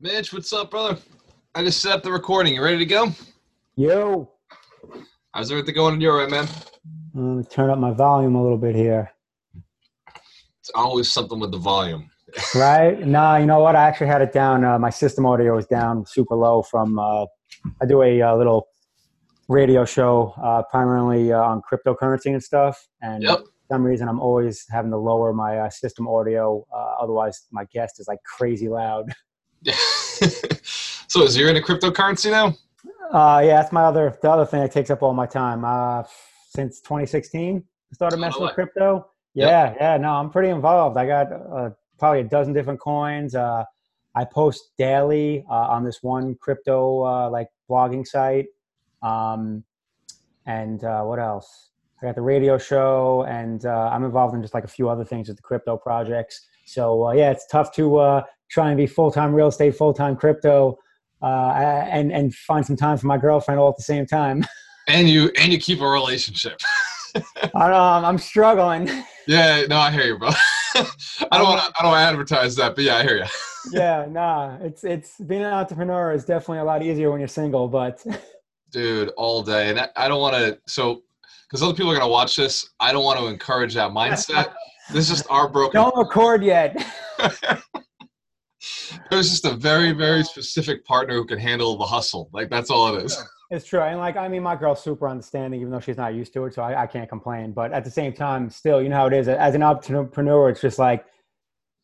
Mitch, 0.00 0.32
what's 0.32 0.52
up, 0.52 0.70
brother? 0.70 0.98
I 1.54 1.62
just 1.62 1.80
set 1.80 1.92
up 1.92 2.02
the 2.02 2.10
recording. 2.12 2.54
You 2.54 2.62
ready 2.62 2.78
to 2.78 2.86
go? 2.86 3.08
Yo, 3.76 4.30
How's 5.32 5.50
everything 5.52 5.74
going 5.74 5.94
on 5.94 6.00
your 6.00 6.22
end, 6.22 6.30
man? 6.32 6.48
let 7.14 7.22
me 7.36 7.44
turn 7.44 7.70
up 7.70 7.78
my 7.78 7.92
volume 7.92 8.34
a 8.34 8.42
little 8.42 8.58
bit 8.58 8.74
here. 8.74 9.10
It's 10.60 10.70
always 10.74 11.10
something 11.12 11.38
with 11.40 11.50
the 11.52 11.58
volume. 11.58 12.10
Right? 12.54 13.04
nah, 13.04 13.36
you 13.36 13.46
know 13.46 13.58
what? 13.58 13.74
I 13.74 13.82
actually 13.88 14.06
had 14.06 14.22
it 14.22 14.32
down. 14.32 14.64
Uh, 14.64 14.78
my 14.78 14.90
system 14.90 15.26
audio 15.26 15.58
is 15.58 15.66
down 15.66 16.06
super 16.06 16.36
low 16.36 16.62
from. 16.62 16.96
Uh, 16.98 17.26
I 17.82 17.86
do 17.86 18.02
a 18.02 18.22
uh, 18.22 18.36
little 18.36 18.68
radio 19.48 19.84
show 19.84 20.32
uh, 20.40 20.62
primarily 20.70 21.32
uh, 21.32 21.40
on 21.42 21.60
cryptocurrency 21.60 22.26
and 22.32 22.40
stuff, 22.42 22.86
and 23.02 23.24
Yep. 23.24 23.38
for 23.40 23.44
some 23.72 23.82
reason 23.82 24.08
I'm 24.08 24.20
always 24.20 24.64
having 24.70 24.92
to 24.92 24.96
lower 24.96 25.32
my 25.32 25.58
uh, 25.58 25.70
system 25.70 26.06
audio. 26.06 26.64
Uh, 26.72 26.94
otherwise, 27.02 27.46
my 27.50 27.64
guest 27.72 27.98
is 27.98 28.06
like 28.08 28.20
crazy 28.24 28.68
loud. 28.68 29.06
so, 31.08 31.22
is 31.22 31.36
you're 31.36 31.48
into 31.48 31.60
cryptocurrency 31.60 32.30
now? 32.30 32.54
Uh, 33.12 33.40
yeah, 33.44 33.56
that's 33.60 33.72
my 33.72 33.82
other 33.82 34.16
the 34.22 34.30
other 34.30 34.46
thing 34.46 34.60
that 34.60 34.72
takes 34.72 34.90
up 34.90 35.02
all 35.02 35.12
my 35.12 35.26
time. 35.26 35.64
Uh, 35.64 36.02
since 36.48 36.80
2016, 36.80 37.56
I 37.58 37.94
started 37.94 38.16
Oh, 38.16 38.20
messing 38.20 38.42
with 38.42 38.54
crypto. 38.54 39.10
Yeah, 39.34 39.74
yeah, 39.80 39.96
no, 39.96 40.10
I'm 40.12 40.30
pretty 40.30 40.48
involved. 40.48 40.96
I 40.96 41.06
got 41.06 41.32
uh, 41.32 41.70
probably 41.98 42.20
a 42.20 42.24
dozen 42.24 42.52
different 42.52 42.80
coins. 42.80 43.34
Uh, 43.34 43.64
I 44.14 44.24
post 44.24 44.72
daily 44.76 45.44
uh, 45.48 45.54
on 45.54 45.84
this 45.84 46.02
one 46.02 46.34
crypto 46.36 47.04
uh, 47.04 47.30
like 47.30 47.48
blogging 47.68 48.06
site. 48.06 48.46
Um, 49.02 49.62
and 50.46 50.82
uh, 50.82 51.02
what 51.02 51.18
else? 51.20 51.69
I 52.00 52.06
got 52.06 52.14
the 52.14 52.22
radio 52.22 52.56
show, 52.56 53.26
and 53.28 53.66
uh, 53.66 53.90
I'm 53.92 54.04
involved 54.04 54.34
in 54.34 54.40
just 54.40 54.54
like 54.54 54.64
a 54.64 54.68
few 54.68 54.88
other 54.88 55.04
things 55.04 55.28
with 55.28 55.36
the 55.36 55.42
crypto 55.42 55.76
projects. 55.76 56.46
So 56.64 57.08
uh, 57.08 57.12
yeah, 57.12 57.30
it's 57.30 57.46
tough 57.46 57.72
to 57.74 57.96
uh, 57.96 58.22
try 58.50 58.68
and 58.68 58.76
be 58.76 58.86
full 58.86 59.10
time 59.10 59.34
real 59.34 59.48
estate, 59.48 59.76
full 59.76 59.92
time 59.92 60.16
crypto, 60.16 60.78
uh, 61.22 61.52
and 61.90 62.10
and 62.12 62.34
find 62.34 62.64
some 62.64 62.76
time 62.76 62.96
for 62.96 63.06
my 63.06 63.18
girlfriend 63.18 63.60
all 63.60 63.68
at 63.68 63.76
the 63.76 63.82
same 63.82 64.06
time. 64.06 64.44
And 64.88 65.08
you 65.08 65.30
and 65.38 65.52
you 65.52 65.58
keep 65.58 65.80
a 65.82 65.86
relationship. 65.86 66.60
I 67.54 67.68
know 67.68 67.76
I'm, 67.76 68.04
I'm 68.04 68.18
struggling. 68.18 68.90
yeah, 69.28 69.64
no, 69.68 69.76
I 69.76 69.92
hear 69.92 70.06
you, 70.06 70.18
bro. 70.18 70.30
I 70.74 70.84
don't 71.30 71.44
want 71.44 71.62
to. 71.62 71.72
I 71.78 71.82
don't 71.82 71.94
advertise 71.94 72.56
that, 72.56 72.74
but 72.74 72.82
yeah, 72.82 72.96
I 72.96 73.02
hear 73.04 73.18
you. 73.18 73.24
yeah, 73.70 74.06
nah, 74.10 74.56
it's 74.60 74.82
it's 74.82 75.18
being 75.18 75.42
an 75.42 75.52
entrepreneur 75.52 76.12
is 76.12 76.24
definitely 76.24 76.58
a 76.58 76.64
lot 76.64 76.82
easier 76.82 77.12
when 77.12 77.20
you're 77.20 77.28
single, 77.28 77.68
but 77.68 78.04
Dude, 78.70 79.08
all 79.16 79.42
day, 79.42 79.68
and 79.68 79.80
I, 79.80 79.88
I 79.96 80.08
don't 80.08 80.20
want 80.20 80.34
to. 80.36 80.58
So, 80.66 81.02
because 81.50 81.62
other 81.62 81.74
people 81.74 81.90
are 81.90 81.98
gonna 81.98 82.08
watch 82.08 82.36
this, 82.36 82.70
I 82.78 82.92
don't 82.92 83.04
want 83.04 83.18
to 83.18 83.26
encourage 83.26 83.74
that 83.74 83.90
mindset. 83.90 84.54
This 84.92 85.10
is 85.10 85.18
just 85.18 85.30
our 85.30 85.48
broken. 85.48 85.80
don't 85.80 85.96
record 85.96 86.44
yet. 86.44 86.76
There's 89.10 89.30
just 89.30 89.44
a 89.44 89.54
very, 89.54 89.92
very 89.92 90.22
specific 90.22 90.84
partner 90.84 91.14
who 91.14 91.24
can 91.24 91.38
handle 91.38 91.76
the 91.76 91.84
hustle. 91.84 92.28
Like 92.32 92.50
that's 92.50 92.70
all 92.70 92.94
it 92.94 93.04
is. 93.04 93.16
It's 93.50 93.66
true, 93.66 93.80
and 93.80 93.98
like 93.98 94.16
I 94.16 94.28
mean, 94.28 94.44
my 94.44 94.54
girl's 94.54 94.82
super 94.82 95.08
understanding, 95.08 95.60
even 95.60 95.72
though 95.72 95.80
she's 95.80 95.96
not 95.96 96.14
used 96.14 96.32
to 96.34 96.44
it, 96.44 96.54
so 96.54 96.62
I, 96.62 96.82
I 96.82 96.86
can't 96.86 97.08
complain. 97.08 97.52
But 97.52 97.72
at 97.72 97.84
the 97.84 97.90
same 97.90 98.12
time, 98.12 98.48
still, 98.48 98.80
you 98.80 98.88
know 98.88 98.96
how 98.96 99.06
it 99.06 99.12
is. 99.12 99.26
As 99.26 99.56
an 99.56 99.62
entrepreneur, 99.64 100.50
it's 100.50 100.60
just 100.60 100.78
like 100.78 101.04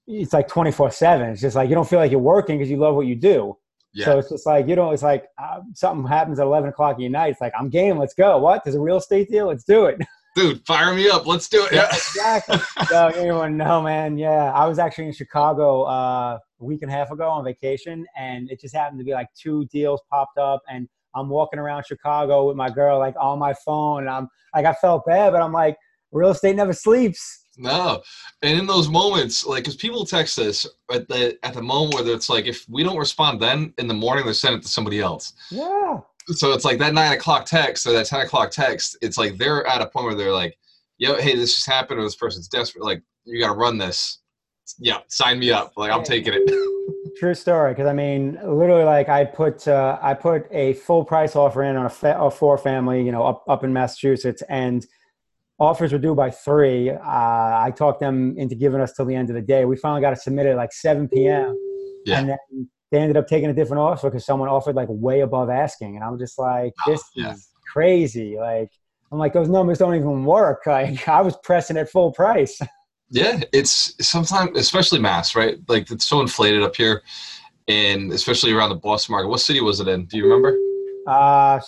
it's 0.07 0.33
like 0.33 0.47
twenty 0.47 0.71
four 0.71 0.93
seven. 0.93 1.31
It's 1.31 1.41
just 1.41 1.57
like 1.57 1.69
you 1.69 1.75
don't 1.75 1.89
feel 1.89 1.99
like 1.99 2.13
you're 2.13 2.21
working 2.21 2.59
because 2.59 2.71
you 2.71 2.77
love 2.77 2.95
what 2.95 3.07
you 3.07 3.17
do. 3.17 3.57
Yeah. 3.97 4.05
So 4.05 4.19
it's 4.19 4.29
just 4.29 4.45
like 4.45 4.69
you 4.69 4.77
know, 4.77 4.91
it's 4.91 5.03
like 5.03 5.25
uh, 5.43 5.61
something 5.75 6.07
happens 6.07 6.39
at 6.39 6.45
eleven 6.45 6.69
o'clock 6.69 7.01
at 7.01 7.11
night. 7.11 7.33
It's 7.33 7.41
like 7.41 7.55
I'm 7.59 7.71
game. 7.71 7.97
Let's 7.97 8.13
go. 8.13 8.37
What? 8.37 8.63
There's 8.63 8.77
a 8.77 8.81
real 8.81 8.99
estate 8.99 9.31
deal. 9.31 9.47
Let's 9.47 9.65
do 9.65 9.87
it. 9.87 9.99
Dude, 10.37 10.61
fire 10.67 10.95
me 10.95 11.09
up. 11.09 11.27
Let's 11.27 11.49
do 11.49 11.65
it. 11.65 11.73
Yeah. 11.73 11.87
exactly. 11.93 12.59
so 12.89 13.07
anyone 13.07 13.57
know, 13.57 13.81
man? 13.81 14.19
Yeah, 14.19 14.53
I 14.53 14.67
was 14.67 14.79
actually 14.79 15.07
in 15.07 15.15
Chicago 15.15 15.85
uh, 15.85 16.39
a 16.61 16.65
week 16.65 16.83
and 16.83 16.91
a 16.91 16.95
half 16.95 17.11
ago 17.11 17.27
on 17.27 17.43
vacation, 17.43 18.05
and 18.19 18.51
it 18.51 18.61
just 18.61 18.75
happened 18.75 18.99
to 18.99 19.05
be 19.05 19.13
like 19.13 19.29
two 19.35 19.65
deals 19.73 20.03
popped 20.11 20.37
up, 20.37 20.61
and 20.71 20.87
I'm 21.15 21.31
walking 21.31 21.59
around 21.59 21.87
Chicago 21.87 22.49
with 22.49 22.57
my 22.57 22.69
girl 22.69 22.99
like 22.99 23.15
on 23.19 23.39
my 23.39 23.55
phone, 23.65 24.01
and 24.01 24.11
I'm 24.11 24.29
like, 24.55 24.67
I 24.67 24.75
felt 24.75 25.07
bad, 25.07 25.33
but 25.33 25.41
I'm 25.41 25.53
like, 25.53 25.79
real 26.13 26.31
estate 26.31 26.55
never 26.55 26.75
sleeps. 26.75 27.46
No, 27.57 28.03
and 28.43 28.59
in 28.59 28.67
those 28.67 28.89
moments, 28.89 29.47
like, 29.47 29.65
because 29.65 29.77
people 29.77 30.05
text 30.05 30.39
us 30.39 30.67
at 30.93 31.09
the 31.09 31.39
at 31.43 31.55
the 31.55 31.63
moment 31.63 31.95
where 31.95 32.15
it's 32.15 32.29
like, 32.29 32.47
if 32.47 32.69
we 32.69 32.83
don't 32.83 32.99
respond 32.99 33.41
then 33.41 33.73
in 33.79 33.89
the 33.89 33.95
morning, 33.95 34.27
they 34.27 34.33
send 34.33 34.57
it 34.57 34.63
to 34.63 34.69
somebody 34.69 35.01
else. 35.01 35.33
Yeah, 35.51 36.01
So 36.29 36.53
it's 36.53 36.65
like 36.65 36.79
that 36.79 36.93
nine 36.93 37.13
o'clock 37.13 37.47
text 37.47 37.87
or 37.87 37.93
that 37.93 38.07
ten 38.07 38.21
o'clock 38.21 38.51
text. 38.51 38.99
It's 39.01 39.17
like 39.17 39.39
they're 39.39 39.67
at 39.67 39.81
a 39.81 39.87
point 39.87 40.07
where 40.07 40.15
they're 40.15 40.33
like, 40.33 40.59
"Yo, 40.99 41.17
hey, 41.17 41.35
this 41.35 41.55
just 41.55 41.67
happened," 41.67 42.01
or 42.01 42.03
this 42.03 42.17
person's 42.17 42.49
desperate. 42.49 42.85
Like, 42.85 43.03
you 43.25 43.41
got 43.41 43.49
to 43.49 43.59
run 43.59 43.79
this. 43.79 44.19
Yeah, 44.79 44.99
sign 45.09 45.39
me 45.39 45.51
up. 45.51 45.73
Like, 45.77 45.93
I'm 45.93 46.03
taking 46.05 46.35
it. 46.35 46.43
true 47.17 47.35
story. 47.35 47.73
Because 47.73 47.87
I 47.87 47.93
mean, 47.93 48.39
literally, 48.45 48.85
like 48.85 49.09
I 49.09 49.25
put 49.25 49.67
uh, 49.67 49.99
I 50.03 50.15
put 50.15 50.47
a 50.51 50.75
full 50.75 51.05
price 51.05 51.35
offer 51.35 51.63
in 51.63 51.77
on 51.77 51.87
a, 51.87 51.91
fa- 51.91 52.19
a 52.19 52.31
four 52.31 52.59
family, 52.59 53.03
you 53.03 53.13
know, 53.13 53.25
up 53.25 53.45
up 53.49 53.65
in 53.65 53.73
Massachusetts, 53.73 54.43
and 54.49 54.87
offers 55.59 55.93
were 55.93 55.99
due 55.99 56.15
by 56.15 56.31
three. 56.31 56.91
Uh, 56.91 56.99
I 57.03 57.73
talked 57.77 58.01
them 58.01 58.37
into 58.37 58.55
giving 58.55 58.81
us 58.81 58.93
till 58.93 59.05
the 59.05 59.15
end 59.15 59.31
of 59.31 59.35
the 59.35 59.43
day. 59.43 59.65
We 59.65 59.77
finally 59.77 60.01
got 60.01 60.13
it 60.13 60.21
submitted 60.21 60.53
at 60.53 60.57
like 60.57 60.73
7 60.73 61.09
p.m. 61.09 61.57
Yeah. 62.05 62.21
And 62.21 62.29
then 62.31 62.69
they 62.91 62.99
ended 62.99 63.17
up 63.17 63.27
taking 63.27 63.51
a 63.51 63.55
different 63.55 63.81
offer 63.81 64.11
because 64.11 64.25
someone 64.25 64.49
offered 64.49 64.77
like 64.77 64.89
way 64.91 65.21
above 65.21 65.51
asking. 65.51 65.97
And 65.97 66.05
I'm 66.05 66.19
just 66.19 66.39
like, 66.39 66.73
this 66.87 67.03
yeah. 67.15 67.33
is 67.33 67.49
crazy. 67.73 68.37
Like, 68.39 68.71
I'm 69.11 69.19
like, 69.19 69.33
those 69.33 69.49
numbers 69.49 69.79
don't 69.79 69.95
even 69.95 70.25
work. 70.25 70.63
Like, 70.67 71.09
I 71.09 71.23
was 71.23 71.37
pressing 71.43 71.77
at 71.77 71.91
full 71.91 72.13
price. 72.13 72.59
Yeah, 73.09 73.41
it's 73.53 73.95
sometimes, 74.05 74.59
especially 74.59 74.99
mass, 74.99 75.37
right? 75.37 75.59
Like 75.69 75.89
it's 75.93 76.07
so 76.07 76.21
inflated 76.21 76.65
up 76.65 76.75
here, 76.75 77.05
and 77.69 78.13
especially 78.13 78.53
around 78.53 78.71
the 78.71 78.75
Boston 78.75 79.13
market. 79.13 79.29
What 79.29 79.39
city 79.39 79.61
was 79.61 79.79
it 79.79 79.87
in? 79.87 80.07
Do 80.07 80.17
you 80.17 80.25
remember? 80.25 80.59
Uh, 81.07 81.61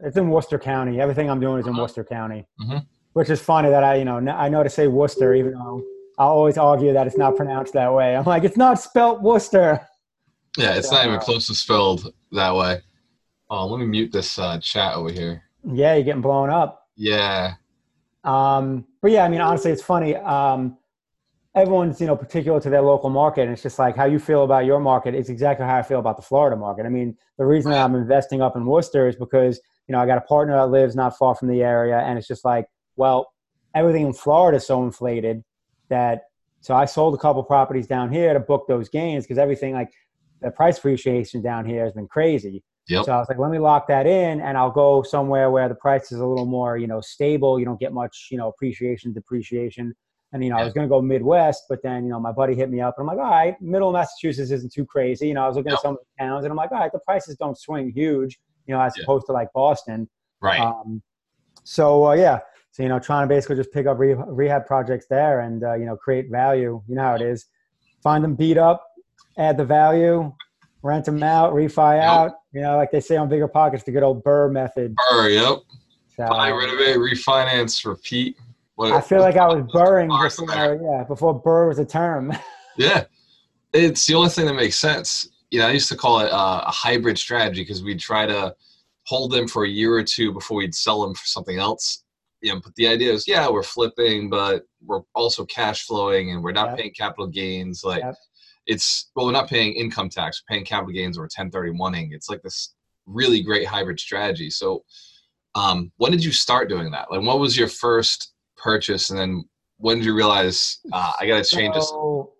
it's 0.00 0.16
in 0.16 0.28
Worcester 0.30 0.58
County. 0.58 1.00
Everything 1.00 1.28
I'm 1.30 1.40
doing 1.40 1.58
is 1.60 1.66
in 1.66 1.72
Uh-huh. 1.72 1.82
Worcester 1.82 2.04
County, 2.04 2.46
Mhm. 2.60 2.86
which 3.14 3.30
is 3.30 3.40
funny 3.40 3.68
that 3.70 3.82
I, 3.84 3.96
you 3.96 4.04
know, 4.04 4.18
I 4.18 4.48
know 4.48 4.62
to 4.62 4.70
say 4.70 4.86
Worcester, 4.86 5.34
even 5.34 5.52
though 5.54 5.82
I'll 6.18 6.28
always 6.30 6.58
argue 6.58 6.92
that 6.92 7.06
it's 7.06 7.16
not 7.16 7.36
pronounced 7.36 7.72
that 7.74 7.92
way. 7.92 8.16
I'm 8.16 8.24
like, 8.24 8.44
it's 8.44 8.56
not 8.56 8.80
spelt 8.80 9.20
Worcester. 9.22 9.80
Yeah, 10.56 10.74
it's 10.74 10.90
not 10.90 11.06
even 11.06 11.20
close 11.20 11.46
to 11.46 11.54
spelled 11.54 12.12
that 12.32 12.54
way. 12.54 12.80
Oh, 13.50 13.66
let 13.66 13.78
me 13.80 13.86
mute 13.86 14.12
this 14.12 14.38
uh, 14.38 14.58
chat 14.58 14.94
over 14.94 15.10
here. 15.10 15.42
Yeah, 15.64 15.94
you're 15.94 16.04
getting 16.04 16.22
blown 16.22 16.50
up. 16.50 16.86
Yeah, 16.96 17.54
Um, 18.24 18.84
but 19.00 19.10
yeah, 19.12 19.24
I 19.24 19.28
mean, 19.28 19.40
honestly, 19.40 19.70
it's 19.70 19.82
funny. 19.82 20.16
Um, 20.16 20.76
everyone's, 21.54 22.00
you 22.00 22.06
know, 22.06 22.16
particular 22.16 22.60
to 22.60 22.68
their 22.68 22.82
local 22.82 23.08
market. 23.10 23.42
And 23.42 23.52
it's 23.52 23.62
just 23.62 23.78
like 23.78 23.96
how 23.96 24.04
you 24.04 24.18
feel 24.18 24.42
about 24.44 24.64
your 24.66 24.80
market 24.80 25.14
is 25.14 25.30
exactly 25.30 25.64
how 25.64 25.76
I 25.76 25.82
feel 25.82 25.98
about 26.00 26.16
the 26.16 26.22
Florida 26.22 26.56
market. 26.56 26.84
I 26.84 26.88
mean, 26.88 27.16
the 27.38 27.46
reason 27.46 27.70
that 27.70 27.82
I'm 27.84 27.94
investing 27.94 28.42
up 28.42 28.56
in 28.56 28.66
Worcester 28.66 29.08
is 29.08 29.16
because, 29.16 29.60
you 29.88 29.94
know, 29.94 30.00
I 30.00 30.06
got 30.06 30.18
a 30.18 30.22
partner 30.22 30.54
that 30.54 30.66
lives 30.66 30.94
not 30.94 31.16
far 31.16 31.34
from 31.34 31.48
the 31.48 31.62
area. 31.62 31.98
And 31.98 32.18
it's 32.18 32.28
just 32.28 32.44
like, 32.44 32.66
well, 32.96 33.32
everything 33.74 34.06
in 34.06 34.12
Florida 34.12 34.58
is 34.58 34.66
so 34.66 34.84
inflated 34.84 35.42
that, 35.88 36.22
so 36.60 36.74
I 36.74 36.84
sold 36.84 37.14
a 37.14 37.18
couple 37.18 37.42
properties 37.42 37.86
down 37.86 38.12
here 38.12 38.34
to 38.34 38.40
book 38.40 38.66
those 38.68 38.88
gains 38.88 39.24
because 39.24 39.38
everything 39.38 39.74
like 39.74 39.90
the 40.42 40.50
price 40.50 40.78
appreciation 40.78 41.42
down 41.42 41.64
here 41.64 41.84
has 41.84 41.92
been 41.94 42.08
crazy. 42.08 42.62
Yep. 42.88 43.04
So 43.04 43.12
I 43.12 43.18
was 43.18 43.28
like, 43.28 43.38
let 43.38 43.50
me 43.50 43.58
lock 43.58 43.86
that 43.88 44.06
in 44.06 44.40
and 44.40 44.56
I'll 44.56 44.70
go 44.70 45.02
somewhere 45.02 45.50
where 45.50 45.68
the 45.68 45.74
price 45.74 46.10
is 46.10 46.20
a 46.20 46.26
little 46.26 46.46
more, 46.46 46.78
you 46.78 46.86
know, 46.86 47.00
stable. 47.00 47.58
You 47.58 47.64
don't 47.64 47.78
get 47.78 47.92
much, 47.92 48.28
you 48.30 48.38
know, 48.38 48.48
appreciation, 48.48 49.12
depreciation. 49.12 49.94
And, 50.32 50.44
you 50.44 50.50
know, 50.50 50.56
I 50.56 50.64
was 50.64 50.74
going 50.74 50.86
to 50.86 50.90
go 50.90 51.00
Midwest, 51.00 51.64
but 51.70 51.82
then, 51.82 52.04
you 52.04 52.10
know, 52.10 52.20
my 52.20 52.32
buddy 52.32 52.54
hit 52.54 52.68
me 52.68 52.82
up 52.82 52.96
and 52.98 53.08
I'm 53.08 53.16
like, 53.16 53.24
all 53.24 53.30
right, 53.30 53.60
middle 53.62 53.88
of 53.88 53.94
Massachusetts 53.94 54.50
isn't 54.50 54.72
too 54.72 54.84
crazy. 54.84 55.28
You 55.28 55.34
know, 55.34 55.44
I 55.44 55.46
was 55.46 55.56
looking 55.56 55.70
Yep. 55.70 55.78
at 55.78 55.82
some 55.82 55.92
of 55.92 55.98
the 56.00 56.24
towns 56.24 56.44
and 56.44 56.50
I'm 56.50 56.56
like, 56.56 56.70
all 56.70 56.78
right, 56.78 56.92
the 56.92 56.98
prices 57.00 57.36
don't 57.36 57.56
swing 57.58 57.90
huge, 57.90 58.38
you 58.68 58.74
know, 58.74 58.80
as 58.80 58.96
Yeah. 58.96 59.02
opposed 59.04 59.26
to 59.26 59.32
like 59.32 59.48
Boston. 59.52 60.08
right. 60.40 60.60
Um, 60.60 61.02
so, 61.64 62.06
uh, 62.08 62.12
yeah. 62.12 62.38
So, 62.70 62.82
you 62.84 62.88
know, 62.88 63.00
trying 63.00 63.24
to 63.28 63.34
basically 63.34 63.56
just 63.56 63.72
pick 63.72 63.86
up 63.86 63.98
re- 63.98 64.14
rehab 64.14 64.66
projects 64.66 65.06
there 65.10 65.40
and, 65.40 65.64
uh, 65.64 65.74
you 65.74 65.84
know, 65.86 65.96
create 65.96 66.30
value. 66.30 66.80
You 66.86 66.94
know 66.94 67.02
how 67.02 67.14
it 67.16 67.22
is. 67.22 67.46
Find 68.02 68.22
them 68.22 68.36
beat 68.36 68.56
up, 68.56 68.86
add 69.36 69.56
the 69.56 69.64
value, 69.64 70.32
rent 70.82 71.06
them 71.06 71.22
out, 71.24 71.52
refi 71.54 71.96
Yep. 71.96 72.04
out. 72.04 72.32
You 72.52 72.60
know, 72.60 72.76
like 72.76 72.92
they 72.92 73.00
say 73.00 73.16
on 73.16 73.28
BiggerPockets, 73.28 73.84
the 73.84 73.90
good 73.90 74.04
old 74.04 74.22
BRRRR 74.22 74.52
method. 74.52 74.94
BRRRR, 74.94 75.34
yep. 75.34 75.58
So, 76.16 76.28
Buy, 76.28 76.50
renovate, 76.50 76.96
refinance, 76.98 77.84
repeat. 77.84 78.36
What, 78.76 78.92
I 78.92 79.00
feel 79.00 79.20
like 79.20 79.36
I 79.36 79.46
was 79.46 79.64
burring 79.72 80.08
before, 80.08 80.78
yeah, 80.80 81.02
before 81.04 81.42
BRRRR 81.42 81.68
was 81.68 81.78
a 81.80 81.84
term. 81.84 82.32
Yeah, 82.76 83.04
it's 83.72 84.06
the 84.06 84.14
only 84.14 84.28
thing 84.28 84.46
that 84.46 84.54
makes 84.54 84.78
sense. 84.78 85.28
You 85.50 85.60
know, 85.60 85.66
I 85.66 85.72
used 85.72 85.88
to 85.88 85.96
call 85.96 86.20
it 86.20 86.30
uh, 86.30 86.62
a 86.66 86.70
hybrid 86.70 87.18
strategy 87.18 87.62
because 87.62 87.82
we'd 87.82 88.00
try 88.00 88.26
to 88.26 88.54
hold 89.06 89.32
them 89.32 89.48
for 89.48 89.64
a 89.64 89.68
year 89.68 89.94
or 89.94 90.02
two 90.02 90.32
before 90.32 90.58
we'd 90.58 90.74
sell 90.74 91.02
them 91.02 91.14
for 91.14 91.24
something 91.24 91.58
else. 91.58 92.04
You 92.40 92.54
know, 92.54 92.60
but 92.62 92.74
the 92.76 92.86
idea 92.86 93.12
is, 93.12 93.26
yeah, 93.26 93.48
we're 93.48 93.62
flipping, 93.62 94.28
but 94.28 94.64
we're 94.84 95.00
also 95.14 95.44
cash 95.46 95.86
flowing, 95.86 96.30
and 96.30 96.42
we're 96.42 96.52
not 96.52 96.68
Yep. 96.70 96.78
paying 96.78 96.92
capital 96.94 97.26
gains. 97.26 97.82
Like, 97.82 98.02
Yep. 98.02 98.14
it's 98.66 99.10
well, 99.16 99.26
we're 99.26 99.32
not 99.32 99.48
paying 99.48 99.72
income 99.72 100.08
tax, 100.08 100.42
we're 100.42 100.54
paying 100.54 100.64
capital 100.66 100.92
gains 100.92 101.18
or 101.18 101.26
1031ing. 101.28 102.10
It's 102.12 102.28
like 102.28 102.42
this 102.42 102.74
really 103.06 103.42
great 103.42 103.66
hybrid 103.66 103.98
strategy. 103.98 104.50
So, 104.50 104.84
um, 105.54 105.90
when 105.96 106.12
did 106.12 106.22
you 106.22 106.30
start 106.30 106.68
doing 106.68 106.90
that? 106.92 107.10
Like, 107.10 107.22
what 107.22 107.40
was 107.40 107.56
your 107.56 107.68
first 107.68 108.34
purchase, 108.56 109.10
and 109.10 109.18
then 109.18 109.48
when 109.78 109.96
did 109.96 110.04
you 110.04 110.14
realize 110.14 110.80
uh, 110.92 111.12
I 111.18 111.26
got 111.26 111.42
to 111.42 111.56
change 111.56 111.74
this? 111.74 111.88
So 111.88 112.32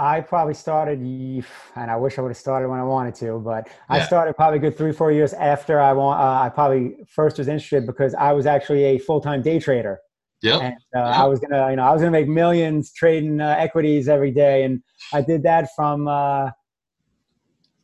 I 0.00 0.20
probably 0.20 0.54
started, 0.54 1.00
and 1.00 1.44
I 1.90 1.96
wish 1.96 2.18
I 2.18 2.22
would 2.22 2.28
have 2.28 2.36
started 2.36 2.68
when 2.68 2.78
I 2.78 2.84
wanted 2.84 3.16
to, 3.16 3.40
but 3.40 3.66
Yeah. 3.66 3.96
I 3.96 4.00
started 4.00 4.34
probably 4.36 4.58
a 4.58 4.60
good 4.60 4.78
three, 4.78 4.92
four 4.92 5.10
years 5.10 5.32
after 5.32 5.80
I 5.80 5.92
want. 5.92 6.20
Uh, 6.20 6.40
I 6.44 6.48
probably 6.50 6.98
first 7.08 7.38
was 7.38 7.48
interested 7.48 7.84
because 7.84 8.14
I 8.14 8.32
was 8.32 8.46
actually 8.46 8.84
a 8.84 8.98
full 8.98 9.20
time 9.20 9.42
day 9.42 9.58
trader, 9.58 9.98
Yep. 10.42 10.62
and 10.62 10.74
uh, 10.94 11.00
I 11.00 11.24
was 11.24 11.40
gonna, 11.40 11.70
you 11.70 11.76
know, 11.76 11.82
I 11.82 11.90
was 11.92 12.00
gonna 12.00 12.12
make 12.12 12.28
millions 12.28 12.92
trading 12.92 13.40
uh, 13.40 13.56
equities 13.58 14.08
every 14.08 14.30
day, 14.30 14.62
and 14.62 14.82
I 15.12 15.20
did 15.20 15.42
that 15.42 15.68
from, 15.74 16.06
uh, 16.06 16.50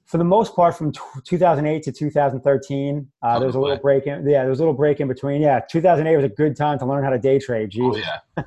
for 0.04 0.18
the 0.18 0.24
most 0.24 0.54
part, 0.54 0.76
from 0.76 0.92
t- 0.92 1.00
2008 1.24 1.82
to 1.82 1.90
2013. 1.90 3.08
Uh, 3.22 3.38
there 3.40 3.46
was 3.46 3.56
a 3.56 3.60
little 3.60 3.76
break 3.78 4.06
in, 4.06 4.24
yeah, 4.28 4.42
there 4.42 4.50
was 4.50 4.60
a 4.60 4.62
little 4.62 4.72
break 4.74 5.00
in 5.00 5.08
between. 5.08 5.42
Yeah, 5.42 5.58
2008 5.68 6.14
was 6.14 6.24
a 6.26 6.28
good 6.28 6.56
time 6.56 6.78
to 6.78 6.86
learn 6.86 7.02
how 7.02 7.10
to 7.10 7.18
day 7.18 7.40
trade. 7.40 7.72
Oh 7.80 7.96
yeah. 7.96 8.18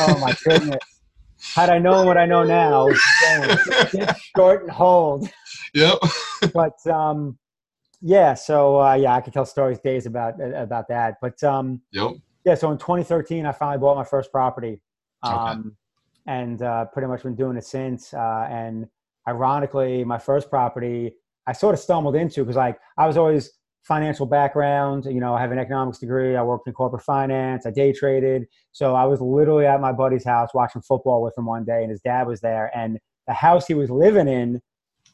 Oh 0.00 0.18
my 0.18 0.34
goodness. 0.42 0.78
Had 1.54 1.70
I 1.70 1.78
known 1.78 2.06
what 2.06 2.16
I 2.16 2.26
know 2.26 2.44
now, 2.44 2.88
short 4.36 4.62
and 4.62 4.70
hold. 4.70 5.28
Yep. 5.74 5.98
But 6.54 6.86
um, 6.86 7.38
yeah, 8.00 8.34
so 8.34 8.80
uh, 8.80 8.94
yeah, 8.94 9.14
I 9.14 9.20
could 9.20 9.32
tell 9.32 9.46
stories 9.46 9.78
days 9.78 10.06
about 10.06 10.34
about 10.40 10.88
that. 10.88 11.16
But 11.20 11.42
um, 11.44 11.80
Yep. 11.92 12.12
yeah, 12.44 12.54
so 12.54 12.70
in 12.72 12.78
2013, 12.78 13.46
I 13.46 13.52
finally 13.52 13.78
bought 13.78 13.96
my 13.96 14.04
first 14.04 14.32
property, 14.32 14.80
Okay. 15.24 15.34
um, 15.34 15.76
and 16.26 16.62
uh, 16.62 16.86
pretty 16.86 17.08
much 17.08 17.22
been 17.22 17.34
doing 17.34 17.56
it 17.56 17.64
since. 17.64 18.12
Uh, 18.14 18.46
and 18.50 18.86
ironically, 19.28 20.04
my 20.04 20.18
first 20.18 20.48
property 20.50 21.14
I 21.46 21.52
sort 21.52 21.74
of 21.74 21.80
stumbled 21.80 22.16
into 22.16 22.42
because 22.42 22.56
like 22.56 22.78
I 22.98 23.06
was 23.06 23.16
always 23.16 23.52
financial 23.86 24.26
background. 24.26 25.04
You 25.06 25.20
know, 25.20 25.34
I 25.34 25.40
have 25.40 25.52
an 25.52 25.58
economics 25.58 25.98
degree. 25.98 26.36
I 26.36 26.42
worked 26.42 26.66
in 26.66 26.74
corporate 26.74 27.02
finance. 27.02 27.66
I 27.66 27.70
day 27.70 27.92
traded. 27.92 28.46
So 28.72 28.94
I 28.94 29.04
was 29.04 29.20
literally 29.20 29.66
at 29.66 29.80
my 29.80 29.92
buddy's 29.92 30.24
house 30.24 30.50
watching 30.54 30.82
football 30.82 31.22
with 31.22 31.36
him 31.38 31.46
one 31.46 31.64
day, 31.64 31.82
and 31.82 31.90
his 31.90 32.00
dad 32.00 32.26
was 32.26 32.40
there. 32.40 32.70
And 32.76 32.98
the 33.26 33.32
house 33.32 33.66
he 33.66 33.74
was 33.74 33.90
living 33.90 34.28
in 34.28 34.60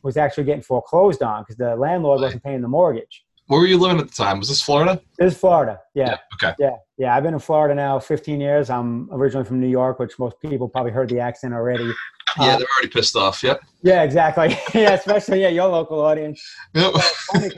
was 0.03 0.17
actually 0.17 0.45
getting 0.45 0.63
foreclosed 0.63 1.23
on 1.23 1.43
because 1.43 1.57
the 1.57 1.77
landlord 1.77 2.21
wasn't 2.21 2.43
paying 2.43 2.63
the 2.63 2.69
mortgage. 2.69 3.25
Where 3.47 3.61
were 3.61 3.67
you 3.67 3.79
living 3.79 3.99
at 3.99 4.09
the 4.09 4.15
time? 4.15 4.39
Was 4.39 4.49
this 4.49 4.63
Florida? 4.63 5.01
This 5.19 5.35
is 5.35 5.39
Florida. 5.39 5.79
Yeah. 5.95 6.17
Okay. 6.35 6.55
Yeah, 6.59 6.77
yeah. 6.97 7.15
I've 7.15 7.23
been 7.23 7.35
in 7.35 7.41
Florida 7.41 7.75
now 7.75 7.99
15 7.99 8.41
years. 8.41 8.71
I'm 8.71 9.11
originally 9.13 9.45
from 9.45 9.61
New 9.61 9.69
York, 9.69 9.99
which 9.99 10.19
most 10.19 10.37
people 10.41 10.69
probably 10.69 10.93
heard 10.93 11.09
the 11.11 11.21
accent 11.21 11.53
already. 11.53 11.85
Yeah, 11.85 12.55
Uh, 12.55 12.59
they're 12.59 12.67
already 12.77 12.89
pissed 12.89 13.15
off. 13.15 13.43
Yep. 13.43 13.61
Yeah, 13.83 14.03
exactly. 14.03 14.57
yeah, 14.81 14.93
especially 14.93 15.43
yeah, 15.43 15.49
your 15.49 15.69
local 15.69 16.01
audience. 16.01 16.43
Yep. 16.75 16.95
Funny 17.33 17.51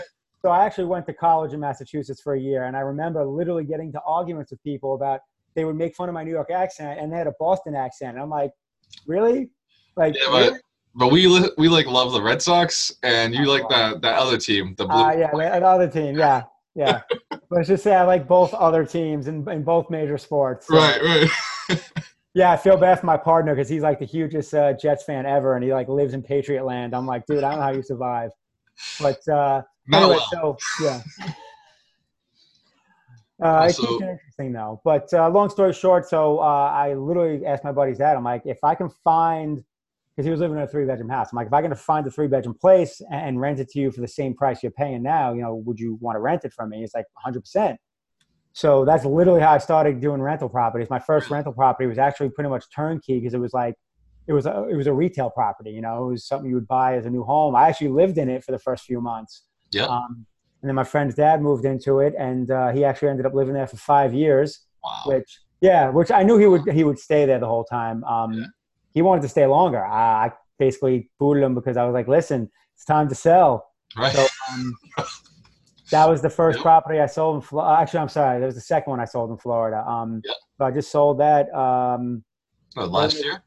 so 0.44 0.50
I 0.50 0.66
actually 0.66 0.84
went 0.84 1.06
to 1.06 1.14
college 1.14 1.54
in 1.54 1.60
Massachusetts 1.60 2.20
for 2.20 2.34
a 2.34 2.38
year, 2.38 2.64
and 2.64 2.76
I 2.76 2.80
remember 2.80 3.24
literally 3.24 3.64
getting 3.64 3.90
to 3.92 4.00
arguments 4.06 4.50
with 4.50 4.62
people 4.62 4.94
about 4.94 5.20
they 5.54 5.64
would 5.64 5.74
make 5.76 5.96
fun 5.96 6.10
of 6.10 6.14
my 6.14 6.22
New 6.22 6.32
York 6.32 6.50
accent, 6.50 7.00
and 7.00 7.10
they 7.10 7.16
had 7.16 7.26
a 7.26 7.32
Boston 7.40 7.74
accent. 7.74 8.10
And 8.14 8.20
I'm 8.20 8.28
like, 8.28 8.50
really? 9.06 9.48
Like, 9.96 10.14
Yeah, 10.14 10.26
but 10.30 10.60
but 10.94 11.10
we 11.10 11.26
li- 11.28 11.50
we 11.56 11.68
like 11.70 11.86
love 11.86 12.12
the 12.12 12.20
Red 12.20 12.42
Sox, 12.42 12.92
and 13.02 13.34
you 13.34 13.46
like 13.46 13.66
that 13.70 14.02
that 14.02 14.18
other 14.18 14.36
team, 14.36 14.74
the 14.76 14.84
blue. 14.84 14.94
Ah, 15.00 15.12
yeah, 15.12 15.30
the- 15.32 15.54
another 15.54 15.88
team. 15.88 16.14
Yeah, 16.18 16.42
yeah. 16.74 17.00
Let's 17.50 17.68
just 17.68 17.82
say 17.82 17.94
I 17.94 18.02
like 18.02 18.28
both 18.28 18.52
other 18.52 18.84
teams 18.84 19.28
in, 19.28 19.48
in 19.48 19.62
both 19.64 19.88
major 19.88 20.18
sports. 20.18 20.66
So- 20.66 20.76
Right. 20.76 21.00
Right. 21.70 21.80
Yeah, 22.36 22.50
I 22.50 22.56
feel 22.56 22.76
bad 22.76 22.98
for 22.98 23.06
my 23.06 23.16
partner 23.16 23.54
because 23.54 23.68
he's 23.68 23.82
like 23.82 24.00
the 24.00 24.04
hugest 24.04 24.52
uh, 24.54 24.72
Jets 24.72 25.04
fan 25.04 25.24
ever, 25.24 25.54
and 25.54 25.62
he 25.62 25.72
like 25.72 25.86
lives 25.88 26.14
in 26.14 26.20
Patriot 26.20 26.64
land. 26.64 26.92
I'm 26.92 27.06
like, 27.06 27.24
dude, 27.26 27.44
I 27.44 27.50
don't 27.50 27.60
know 27.60 27.64
how 27.66 27.70
you 27.72 27.80
survive. 27.84 28.30
But 29.00 29.26
uh, 29.28 29.62
Not 29.86 30.02
anyway, 30.02 30.18
well. 30.32 30.58
so 30.78 30.84
yeah. 30.84 31.02
Uh, 33.42 33.46
it 33.46 33.76
Also- 33.76 33.82
keeps 33.86 34.02
it 34.02 34.08
interesting 34.10 34.52
though. 34.52 34.80
But 34.84 35.12
uh, 35.12 35.28
long 35.28 35.50
story 35.50 35.72
short, 35.72 36.06
so 36.08 36.38
uh, 36.38 36.42
I 36.42 36.94
literally 36.94 37.44
asked 37.44 37.64
my 37.64 37.72
buddy's 37.72 37.98
dad. 37.98 38.16
I'm 38.16 38.24
like, 38.24 38.42
if 38.44 38.58
I 38.62 38.74
can 38.74 38.88
find, 38.88 39.62
because 40.14 40.24
he 40.26 40.30
was 40.30 40.40
living 40.40 40.56
in 40.56 40.62
a 40.62 40.68
three 40.68 40.86
bedroom 40.86 41.08
house. 41.08 41.28
I'm 41.32 41.36
like, 41.36 41.48
if 41.48 41.52
I 41.52 41.60
can 41.60 41.74
find 41.74 42.06
a 42.06 42.10
three 42.10 42.28
bedroom 42.28 42.54
place 42.58 43.02
and 43.10 43.40
rent 43.40 43.58
it 43.58 43.68
to 43.70 43.80
you 43.80 43.90
for 43.90 44.00
the 44.00 44.08
same 44.08 44.34
price 44.34 44.62
you're 44.62 44.72
paying 44.72 45.02
now, 45.02 45.32
you 45.34 45.42
know, 45.42 45.56
would 45.56 45.80
you 45.80 45.98
want 46.00 46.14
to 46.16 46.20
rent 46.20 46.44
it 46.44 46.52
from 46.52 46.70
me? 46.70 46.80
He's 46.80 46.94
like, 46.94 47.06
100. 47.14 47.40
percent 47.40 47.80
So 48.52 48.84
that's 48.84 49.04
literally 49.04 49.40
how 49.40 49.50
I 49.52 49.58
started 49.58 50.00
doing 50.00 50.22
rental 50.22 50.48
properties. 50.48 50.88
My 50.88 51.00
first 51.00 51.28
rental 51.30 51.52
property 51.52 51.88
was 51.88 51.98
actually 51.98 52.30
pretty 52.30 52.48
much 52.50 52.64
turnkey 52.74 53.18
because 53.18 53.34
it 53.34 53.40
was 53.40 53.52
like, 53.52 53.74
it 54.28 54.32
was 54.32 54.46
a, 54.46 54.68
it 54.70 54.76
was 54.76 54.86
a 54.86 54.92
retail 54.92 55.28
property. 55.30 55.70
You 55.72 55.80
know, 55.82 56.06
it 56.08 56.12
was 56.12 56.24
something 56.26 56.48
you 56.48 56.54
would 56.54 56.68
buy 56.68 56.96
as 56.96 57.04
a 57.04 57.10
new 57.10 57.24
home. 57.24 57.56
I 57.56 57.68
actually 57.68 57.88
lived 57.88 58.16
in 58.16 58.28
it 58.30 58.44
for 58.44 58.52
the 58.52 58.58
first 58.60 58.84
few 58.84 59.00
months. 59.00 59.42
Yeah. 59.74 59.86
Um, 59.86 60.26
and 60.62 60.68
then 60.68 60.74
my 60.74 60.84
friend's 60.84 61.14
dad 61.14 61.42
moved 61.42 61.64
into 61.66 62.00
it, 62.00 62.14
and 62.18 62.50
uh, 62.50 62.70
he 62.72 62.84
actually 62.84 63.08
ended 63.08 63.26
up 63.26 63.34
living 63.34 63.54
there 63.54 63.66
for 63.66 63.76
five 63.76 64.14
years. 64.14 64.60
Wow. 64.82 65.02
Which, 65.06 65.40
yeah, 65.60 65.90
which 65.90 66.10
I 66.10 66.22
knew 66.22 66.38
he 66.38 66.46
would 66.46 66.66
he 66.72 66.84
would 66.84 66.98
stay 66.98 67.26
there 67.26 67.38
the 67.38 67.46
whole 67.46 67.64
time. 67.64 68.02
Um, 68.04 68.32
Yeah. 68.34 68.46
He 68.92 69.02
wanted 69.02 69.22
to 69.22 69.28
stay 69.28 69.44
longer. 69.46 69.84
I, 69.84 70.26
I 70.26 70.32
basically 70.58 71.10
booted 71.18 71.42
him 71.42 71.54
because 71.54 71.76
I 71.76 71.84
was 71.84 71.92
like, 71.94 72.08
"Listen, 72.08 72.50
it's 72.74 72.84
time 72.84 73.08
to 73.08 73.14
sell." 73.14 73.66
Right. 73.96 74.14
So 74.14 74.26
um, 74.50 74.74
that 75.90 76.08
was 76.08 76.22
the 76.22 76.30
first 76.30 76.56
Yep. 76.60 76.62
property 76.62 77.00
I 77.00 77.06
sold 77.06 77.36
in 77.36 77.40
Florida. 77.42 77.80
Actually, 77.80 78.00
I'm 78.00 78.08
sorry, 78.08 78.40
that 78.40 78.46
was 78.46 78.54
the 78.54 78.60
second 78.60 78.90
one 78.90 79.00
I 79.00 79.04
sold 79.04 79.30
in 79.30 79.36
Florida. 79.38 79.84
Um, 79.86 80.22
Yep. 80.24 80.36
So 80.58 80.64
I 80.64 80.70
just 80.70 80.90
sold 80.90 81.18
that 81.20 81.52
um, 81.54 82.24
Oh, 82.76 82.86
last 82.86 83.22
year, 83.22 83.42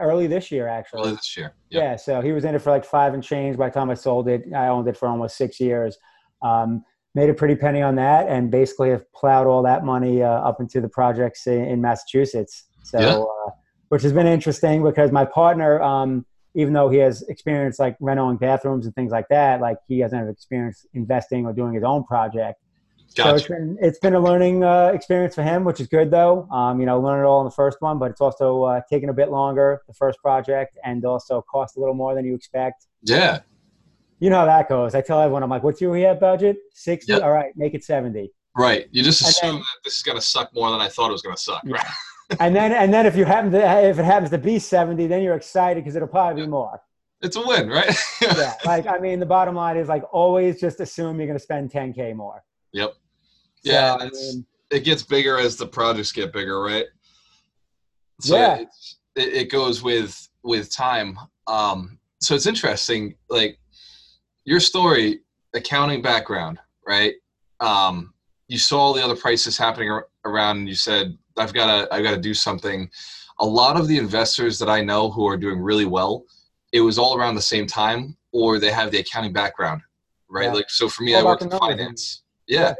early 0.00 0.26
this 0.26 0.50
year, 0.50 0.68
actually. 0.68 1.00
early 1.00 1.12
this 1.12 1.36
year. 1.36 1.54
Yep. 1.70 1.82
Yeah, 1.82 1.96
so 1.96 2.20
he 2.20 2.32
was 2.32 2.44
in 2.44 2.54
it 2.54 2.60
for 2.60 2.70
like 2.70 2.84
five 2.84 3.14
and 3.14 3.22
change. 3.22 3.56
By 3.56 3.68
the 3.68 3.74
time 3.74 3.90
I 3.90 3.94
sold 3.94 4.28
it, 4.28 4.44
I 4.54 4.68
owned 4.68 4.88
it 4.88 4.96
for 4.96 5.08
almost 5.08 5.36
six 5.36 5.58
years. 5.60 5.96
Um, 6.42 6.84
made 7.14 7.28
a 7.30 7.34
pretty 7.34 7.54
penny 7.54 7.82
on 7.82 7.94
that, 7.96 8.28
and 8.28 8.50
basically 8.50 8.90
have 8.90 9.10
plowed 9.12 9.46
all 9.46 9.62
that 9.62 9.84
money 9.84 10.22
uh, 10.22 10.28
up 10.28 10.60
into 10.60 10.80
the 10.80 10.88
projects 10.88 11.46
in, 11.46 11.64
in 11.64 11.80
Massachusetts. 11.80 12.64
So, 12.82 12.98
Yeah. 13.00 13.16
uh, 13.18 13.50
which 13.88 14.02
has 14.02 14.12
been 14.12 14.26
interesting 14.26 14.82
because 14.82 15.12
my 15.12 15.24
partner, 15.24 15.80
um, 15.82 16.24
even 16.54 16.72
though 16.72 16.88
he 16.88 16.98
has 16.98 17.22
experience 17.28 17.78
like 17.78 17.96
renovating 18.00 18.38
bathrooms 18.38 18.86
and 18.86 18.94
things 18.94 19.12
like 19.12 19.28
that, 19.28 19.60
like 19.60 19.76
he 19.88 20.00
doesn't 20.00 20.18
have 20.18 20.28
experience 20.28 20.86
investing 20.94 21.44
or 21.46 21.52
doing 21.52 21.74
his 21.74 21.84
own 21.84 22.04
project. 22.04 22.61
So 23.14 23.34
it's 23.34 23.42
Gotcha. 23.42 23.52
been 23.52 23.78
it's 23.80 23.98
been 23.98 24.14
a 24.14 24.20
learning 24.20 24.64
uh, 24.64 24.86
experience 24.94 25.34
for 25.34 25.42
him, 25.42 25.64
which 25.64 25.80
is 25.80 25.86
good 25.86 26.10
though. 26.10 26.48
Um, 26.50 26.80
you 26.80 26.86
know, 26.86 26.98
learn 26.98 27.22
it 27.22 27.26
all 27.26 27.40
in 27.40 27.44
the 27.44 27.50
first 27.50 27.76
one, 27.80 27.98
but 27.98 28.10
it's 28.10 28.20
also 28.20 28.62
uh, 28.62 28.80
taken 28.88 29.10
a 29.10 29.12
bit 29.12 29.30
longer 29.30 29.82
the 29.86 29.92
first 29.92 30.18
project, 30.20 30.78
and 30.84 31.04
also 31.04 31.42
cost 31.42 31.76
a 31.76 31.80
little 31.80 31.94
more 31.94 32.14
than 32.14 32.24
you 32.24 32.34
expect. 32.34 32.86
Yeah. 33.02 33.40
You 34.18 34.30
know 34.30 34.36
how 34.38 34.46
that 34.46 34.68
goes. 34.68 34.94
I 34.94 35.02
tell 35.02 35.20
everyone, 35.20 35.42
I'm 35.42 35.50
like, 35.50 35.62
"What's 35.62 35.80
your 35.80 35.92
rehab 35.92 36.20
budget? 36.20 36.56
60? 36.72 37.12
Yep. 37.12 37.22
All 37.22 37.32
right, 37.32 37.52
make 37.56 37.74
it 37.74 37.84
70." 37.84 38.30
Right. 38.56 38.86
You 38.92 39.02
just 39.02 39.20
assume 39.20 39.56
then- 39.56 39.60
that 39.60 39.78
this 39.84 39.96
is 39.96 40.02
gonna 40.02 40.20
suck 40.20 40.54
more 40.54 40.70
than 40.70 40.80
I 40.80 40.88
thought 40.88 41.08
it 41.08 41.12
was 41.12 41.22
gonna 41.22 41.36
suck. 41.36 41.62
Yeah. 41.66 41.74
Right. 41.74 41.86
and 42.40 42.56
then 42.56 42.72
and 42.72 42.94
then 42.94 43.04
if 43.04 43.14
you 43.16 43.24
happen 43.26 43.50
to 43.52 43.84
if 43.84 43.98
it 43.98 44.04
happens 44.04 44.30
to 44.30 44.38
be 44.38 44.58
70, 44.58 45.06
then 45.06 45.22
you're 45.22 45.34
excited 45.34 45.82
because 45.84 45.96
it'll 45.96 46.08
probably 46.08 46.42
be 46.42 46.48
more. 46.48 46.80
It's 47.20 47.36
a 47.36 47.46
win, 47.46 47.68
right? 47.68 47.94
Yeah, 48.20 48.54
like 48.64 48.86
I 48.86 48.98
mean, 48.98 49.20
the 49.20 49.26
bottom 49.26 49.54
line 49.54 49.76
is 49.76 49.88
like 49.88 50.02
always 50.12 50.60
just 50.60 50.80
assume 50.80 51.18
you're 51.18 51.26
going 51.26 51.38
to 51.38 51.42
spend 51.42 51.70
10k 51.70 52.14
more. 52.16 52.42
Yep. 52.72 52.94
So, 53.64 53.72
Yeah, 53.72 53.94
I 53.94 54.06
it's- 54.06 54.34
mean, 54.34 54.46
it 54.70 54.80
gets 54.84 55.02
bigger 55.02 55.38
as 55.38 55.56
the 55.56 55.66
projects 55.66 56.12
get 56.12 56.32
bigger, 56.32 56.60
right? 56.60 56.86
So 58.20 58.36
Yeah. 58.36 58.56
it, 58.56 58.68
it 59.16 59.50
goes 59.50 59.82
with 59.82 60.28
with 60.44 60.74
time. 60.74 61.16
Um, 61.46 62.00
so 62.20 62.34
it's 62.34 62.46
interesting, 62.46 63.14
like 63.30 63.60
your 64.44 64.58
story, 64.58 65.20
accounting 65.54 66.02
background, 66.02 66.58
right? 66.84 67.14
Um, 67.60 68.12
you 68.48 68.58
saw 68.58 68.80
all 68.80 68.92
the 68.92 69.04
other 69.04 69.14
prices 69.14 69.56
happening 69.56 69.88
ar- 69.88 70.08
around, 70.24 70.56
and 70.58 70.68
you 70.68 70.74
said, 70.74 71.16
"I've 71.38 71.54
got 71.54 71.66
to, 71.66 71.94
I've 71.94 72.02
got 72.02 72.10
to 72.10 72.20
do 72.20 72.34
something." 72.34 72.90
A 73.38 73.46
lot 73.46 73.76
of 73.78 73.86
the 73.86 73.98
investors 73.98 74.58
that 74.58 74.68
I 74.68 74.82
know 74.82 75.10
who 75.12 75.26
are 75.28 75.36
doing 75.36 75.60
really 75.60 75.86
well, 75.86 76.24
it 76.72 76.80
was 76.80 76.98
all 76.98 77.16
around 77.16 77.36
the 77.36 77.42
same 77.42 77.66
time, 77.68 78.16
or 78.32 78.58
they 78.58 78.72
have 78.72 78.90
the 78.90 78.98
accounting 78.98 79.32
background, 79.32 79.80
right? 80.28 80.46
Yeah. 80.46 80.52
Like, 80.54 80.70
so 80.70 80.88
for 80.88 81.04
me, 81.04 81.14
I 81.14 81.22
worked 81.22 81.42
in 81.42 81.50
finance. 81.50 82.22
Yeah, 82.48 82.70
it, 82.70 82.78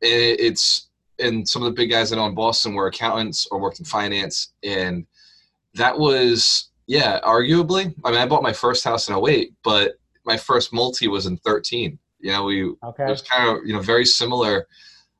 it's 0.00 0.88
and 1.20 1.48
some 1.48 1.62
of 1.62 1.66
the 1.66 1.74
big 1.74 1.90
guys 1.90 2.12
I 2.12 2.16
know 2.16 2.26
in 2.26 2.34
Boston 2.34 2.74
were 2.74 2.86
accountants 2.86 3.46
or 3.50 3.58
worked 3.60 3.80
in 3.80 3.84
finance, 3.84 4.52
and 4.62 5.06
that 5.74 5.98
was 5.98 6.70
yeah, 6.86 7.20
arguably. 7.20 7.94
I 8.04 8.10
mean, 8.10 8.20
I 8.20 8.26
bought 8.26 8.42
my 8.42 8.52
first 8.52 8.82
house 8.82 9.08
in 9.08 9.14
08, 9.14 9.52
but 9.62 9.92
my 10.24 10.36
first 10.36 10.72
multi 10.72 11.06
was 11.06 11.26
in 11.26 11.36
13. 11.38 11.98
You 12.20 12.32
know, 12.32 12.44
we 12.44 12.64
it 13.06 13.10
was 13.10 13.22
kind 13.22 13.48
of 13.56 13.66
you 13.66 13.74
know 13.74 13.80
very 13.80 14.04
similar. 14.04 14.66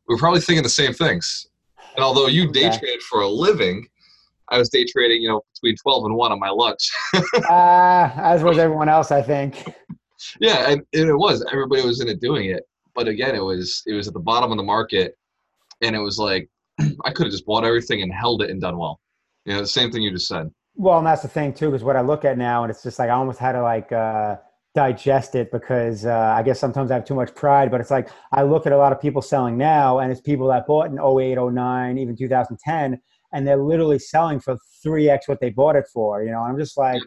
We 0.08 0.14
were 0.14 0.18
probably 0.18 0.40
thinking 0.40 0.62
the 0.62 0.68
same 0.68 0.92
things. 0.94 1.48
And 1.96 2.04
although 2.04 2.26
you 2.26 2.50
day 2.52 2.68
Okay. 2.68 2.78
traded 2.78 3.02
for 3.02 3.20
a 3.20 3.28
living, 3.28 3.86
I 4.48 4.58
was 4.58 4.68
day 4.70 4.84
trading 4.84 5.22
you 5.22 5.28
know 5.28 5.42
between 5.54 5.76
12 5.76 6.04
and 6.06 6.14
one 6.14 6.32
on 6.32 6.38
my 6.40 6.48
lunch. 6.48 6.90
Uh, 7.14 8.10
as 8.16 8.42
was 8.42 8.58
everyone 8.58 8.88
else, 8.88 9.10
I 9.10 9.22
think. 9.22 9.64
yeah, 10.40 10.70
and, 10.70 10.82
and 10.94 11.08
it 11.08 11.16
was 11.16 11.44
everybody 11.52 11.82
was 11.82 12.00
in 12.00 12.08
it 12.08 12.20
doing 12.20 12.50
it. 12.50 12.62
But 12.98 13.06
again, 13.06 13.36
it 13.36 13.44
was 13.44 13.84
it 13.86 13.92
was 13.92 14.08
at 14.08 14.14
the 14.14 14.18
bottom 14.18 14.50
of 14.50 14.56
the 14.56 14.64
market, 14.64 15.16
and 15.82 15.94
it 15.94 16.00
was 16.00 16.18
like 16.18 16.50
I 16.80 17.12
could 17.12 17.26
have 17.26 17.30
just 17.30 17.46
bought 17.46 17.64
everything 17.64 18.02
and 18.02 18.12
held 18.12 18.42
it 18.42 18.50
and 18.50 18.60
done 18.60 18.76
well. 18.76 18.98
You 19.44 19.54
know, 19.54 19.60
the 19.60 19.68
same 19.68 19.92
thing 19.92 20.02
you 20.02 20.10
just 20.10 20.26
said. 20.26 20.50
Well, 20.74 20.98
and 20.98 21.06
that's 21.06 21.22
the 21.22 21.28
thing 21.28 21.54
too, 21.54 21.72
is 21.76 21.84
what 21.84 21.94
I 21.94 22.00
look 22.00 22.24
at 22.24 22.36
now, 22.36 22.64
and 22.64 22.72
it's 22.72 22.82
just 22.82 22.98
like 22.98 23.08
I 23.08 23.12
almost 23.12 23.38
had 23.38 23.52
to 23.52 23.62
like 23.62 23.92
uh, 23.92 24.38
digest 24.74 25.36
it 25.36 25.52
because 25.52 26.06
uh, 26.06 26.34
I 26.36 26.42
guess 26.42 26.58
sometimes 26.58 26.90
I 26.90 26.94
have 26.94 27.04
too 27.04 27.14
much 27.14 27.32
pride. 27.36 27.70
But 27.70 27.80
it's 27.80 27.92
like 27.92 28.08
I 28.32 28.42
look 28.42 28.66
at 28.66 28.72
a 28.72 28.76
lot 28.76 28.90
of 28.90 29.00
people 29.00 29.22
selling 29.22 29.56
now, 29.56 30.00
and 30.00 30.10
it's 30.10 30.20
people 30.20 30.48
that 30.48 30.66
bought 30.66 30.90
in 30.90 30.98
08, 30.98 31.38
09, 31.38 31.98
even 31.98 32.16
2010, 32.16 33.00
and 33.32 33.46
they're 33.46 33.62
literally 33.62 34.00
selling 34.00 34.40
for 34.40 34.56
three 34.82 35.08
x 35.08 35.28
what 35.28 35.38
they 35.40 35.50
bought 35.50 35.76
it 35.76 35.86
for. 35.94 36.24
You 36.24 36.32
know, 36.32 36.40
I'm 36.40 36.58
just 36.58 36.76
like, 36.76 37.00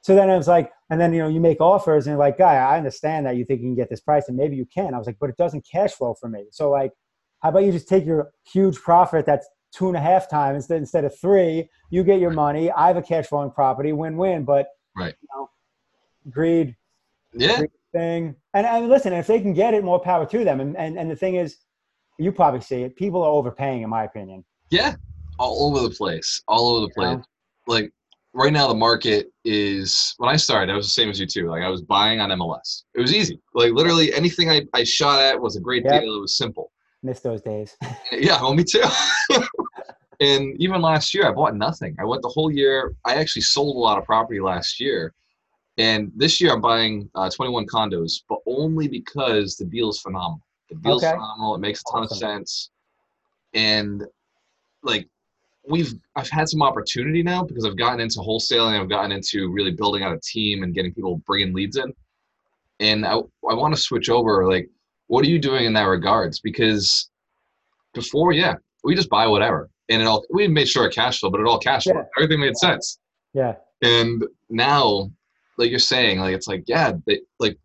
so 0.00 0.16
then 0.16 0.28
I 0.28 0.36
was 0.36 0.48
like, 0.48 0.72
and 0.90 1.00
then 1.00 1.12
you 1.12 1.20
know 1.20 1.28
you 1.28 1.40
make 1.40 1.60
offers 1.60 2.06
and 2.06 2.12
you're 2.12 2.18
like, 2.18 2.36
guy, 2.36 2.54
I 2.56 2.76
understand 2.76 3.24
that 3.26 3.36
you 3.36 3.44
think 3.44 3.60
you 3.60 3.68
can 3.68 3.76
get 3.76 3.88
this 3.88 4.00
price 4.00 4.28
and 4.28 4.36
maybe 4.36 4.56
you 4.56 4.66
can. 4.66 4.92
I 4.94 4.98
was 4.98 5.06
like, 5.06 5.18
but 5.20 5.30
it 5.30 5.36
doesn't 5.36 5.64
cash 5.70 5.92
flow 5.92 6.14
for 6.20 6.28
me. 6.28 6.46
So 6.50 6.70
like, 6.70 6.92
how 7.40 7.50
about 7.50 7.64
you 7.64 7.72
just 7.72 7.88
take 7.88 8.04
your 8.04 8.30
huge 8.52 8.76
profit 8.76 9.24
that's 9.24 9.48
two 9.72 9.86
and 9.88 9.96
a 9.96 10.00
half 10.00 10.28
times 10.28 10.56
instead 10.56 10.78
instead 10.78 11.04
of 11.04 11.18
three? 11.18 11.70
You 11.90 12.02
get 12.02 12.20
your 12.20 12.32
money. 12.32 12.70
I 12.72 12.88
have 12.88 12.96
a 12.96 13.02
cash 13.02 13.26
flowing 13.28 13.50
property, 13.52 13.92
win 13.92 14.16
win. 14.16 14.44
But 14.44 14.66
Right. 14.96 15.14
you 15.22 15.28
know, 15.34 15.48
greed, 16.28 16.76
Yeah. 17.32 17.58
greed 17.58 17.70
thing. 17.92 18.34
And 18.54 18.66
and 18.66 18.88
listen, 18.88 19.12
if 19.12 19.28
they 19.28 19.40
can 19.40 19.52
get 19.54 19.74
it, 19.74 19.84
more 19.84 20.00
power 20.00 20.26
to 20.26 20.44
them. 20.44 20.60
And 20.60 20.76
and 20.76 20.98
and 20.98 21.10
the 21.10 21.16
thing 21.16 21.36
is, 21.36 21.56
you 22.18 22.32
probably 22.32 22.60
see 22.60 22.82
it. 22.82 22.96
People 22.96 23.22
are 23.22 23.30
overpaying, 23.30 23.82
in 23.82 23.88
my 23.88 24.04
opinion. 24.04 24.44
Yeah. 24.70 24.96
All 25.38 25.68
over 25.68 25.88
the 25.88 25.94
place. 25.94 26.42
All 26.48 26.70
over 26.70 26.86
the 26.86 26.92
place. 26.92 27.24
Like 27.66 27.92
right 28.32 28.52
now 28.52 28.68
the 28.68 28.74
market 28.74 29.28
is 29.44 30.14
when 30.18 30.30
I 30.30 30.36
started, 30.36 30.72
I 30.72 30.76
was 30.76 30.86
the 30.86 30.90
same 30.92 31.10
as 31.10 31.18
you 31.18 31.26
too. 31.26 31.48
Like 31.48 31.62
I 31.62 31.68
was 31.68 31.82
buying 31.82 32.20
on 32.20 32.30
MLS. 32.30 32.84
It 32.94 33.00
was 33.00 33.12
easy. 33.14 33.40
Like 33.54 33.72
literally 33.72 34.12
anything 34.14 34.50
I, 34.50 34.62
I 34.74 34.84
shot 34.84 35.20
at 35.20 35.40
was 35.40 35.56
a 35.56 35.60
great 35.60 35.84
Yep. 35.84 36.02
deal. 36.02 36.16
It 36.16 36.20
was 36.20 36.36
simple. 36.36 36.72
Miss 37.02 37.20
those 37.20 37.42
days. 37.42 37.76
Yeah, 38.12 38.42
well, 38.42 38.54
me 38.54 38.64
too. 38.64 38.82
and 40.20 40.60
even 40.60 40.82
last 40.82 41.14
year, 41.14 41.28
I 41.28 41.32
bought 41.32 41.54
nothing. 41.54 41.94
I 42.00 42.04
went 42.04 42.22
the 42.22 42.28
whole 42.28 42.50
year. 42.50 42.92
I 43.04 43.14
actually 43.14 43.42
sold 43.42 43.76
a 43.76 43.78
lot 43.78 43.98
of 43.98 44.04
property 44.04 44.40
last 44.40 44.80
year. 44.80 45.14
And 45.78 46.10
this 46.16 46.40
year, 46.40 46.52
I'm 46.52 46.60
buying 46.60 47.08
uh, 47.14 47.30
21 47.30 47.66
condos, 47.66 48.22
but 48.28 48.38
only 48.46 48.88
because 48.88 49.56
the 49.56 49.64
deal 49.64 49.88
is 49.90 50.00
phenomenal. 50.00 50.42
The 50.68 50.76
deal's 50.76 51.04
Okay. 51.04 51.12
phenomenal. 51.12 51.54
It 51.54 51.60
makes 51.60 51.80
a 51.80 51.92
ton 51.92 52.02
Awesome. 52.02 52.16
of 52.16 52.18
sense. 52.18 52.70
And 53.54 54.04
like, 54.82 55.08
we've 55.68 55.94
I've 56.16 56.28
had 56.28 56.48
some 56.48 56.62
opportunity 56.62 57.22
now 57.22 57.44
because 57.44 57.64
I've 57.64 57.76
gotten 57.76 58.00
into 58.00 58.18
wholesaling. 58.18 58.80
I've 58.80 58.88
gotten 58.88 59.12
into 59.12 59.50
really 59.52 59.72
building 59.72 60.02
out 60.02 60.14
a 60.14 60.20
team 60.20 60.62
and 60.62 60.74
getting 60.74 60.92
people 60.92 61.22
bringing 61.26 61.54
leads 61.54 61.76
in. 61.76 61.92
And 62.80 63.04
I, 63.04 63.14
I 63.14 63.54
want 63.54 63.74
to 63.74 63.80
switch 63.80 64.08
over. 64.08 64.48
Like, 64.48 64.70
what 65.08 65.24
are 65.24 65.28
you 65.28 65.38
doing 65.38 65.66
in 65.66 65.72
that 65.74 65.82
regards? 65.82 66.40
Because 66.40 67.10
before, 67.94 68.32
yeah, 68.32 68.54
we 68.84 68.94
just 68.94 69.10
buy 69.10 69.26
whatever, 69.26 69.68
and 69.88 70.00
it 70.00 70.06
all 70.06 70.24
we 70.32 70.48
made 70.48 70.68
sure 70.68 70.86
it 70.86 70.94
cash 70.94 71.20
flow, 71.20 71.30
but 71.30 71.40
it 71.40 71.46
all 71.46 71.58
cash 71.58 71.84
flow. 71.84 71.94
Yeah. 71.96 72.04
Everything 72.16 72.40
made 72.40 72.56
sense. 72.56 72.98
Yeah. 73.34 73.54
And 73.82 74.24
now, 74.48 75.10
like 75.58 75.70
you're 75.70 75.78
saying, 75.78 76.20
like 76.20 76.34
it's 76.34 76.48
like 76.48 76.64
yeah, 76.66 76.92
they 77.06 77.20
like 77.38 77.58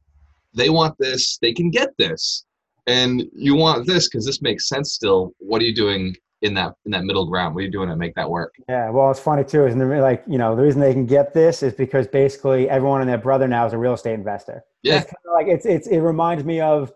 they 0.54 0.70
want 0.70 0.98
this, 0.98 1.38
they 1.42 1.54
can 1.54 1.70
get 1.70 1.90
this, 1.98 2.46
and 2.88 3.24
you 3.34 3.56
want 3.56 3.88
this 3.88 4.08
because 4.08 4.26
this 4.26 4.42
makes 4.42 4.68
sense. 4.68 4.94
Still, 4.94 5.32
what 5.40 5.62
are 5.62 5.66
you 5.66 5.76
doing 5.76 6.16
in 6.46 6.54
that 6.54 6.74
in 6.86 6.92
that 6.92 7.04
middle 7.04 7.26
ground? 7.26 7.56
What 7.56 7.62
are 7.62 7.66
you 7.66 7.72
doing 7.72 7.90
to 7.90 7.96
make 7.96 8.16
that 8.16 8.30
work? 8.30 8.56
Yeah, 8.70 8.90
well, 8.90 9.12
it's 9.12 9.20
funny 9.20 9.44
too, 9.44 9.66
isn't 9.66 9.82
it? 9.82 10.02
Like, 10.02 10.24
you 10.28 10.38
know, 10.38 10.56
the 10.56 10.64
reason 10.64 10.80
they 10.80 10.94
can 10.94 11.06
get 11.06 11.34
this 11.34 11.64
is 11.64 11.74
because 11.74 12.08
basically 12.08 12.70
everyone 12.70 13.02
and 13.02 13.10
their 13.10 13.18
brother 13.18 13.48
now 13.48 13.66
is 13.66 13.74
a 13.74 13.78
real 13.78 13.94
estate 13.94 14.14
investor. 14.14 14.64
Yeah. 14.84 14.98
It's 14.98 15.06
kind 15.06 15.16
of 15.28 15.34
like 15.34 15.48
it's 15.48 15.66
it's 15.66 15.88
it 15.88 16.00
reminds 16.00 16.44
me 16.44 16.62
of 16.62 16.94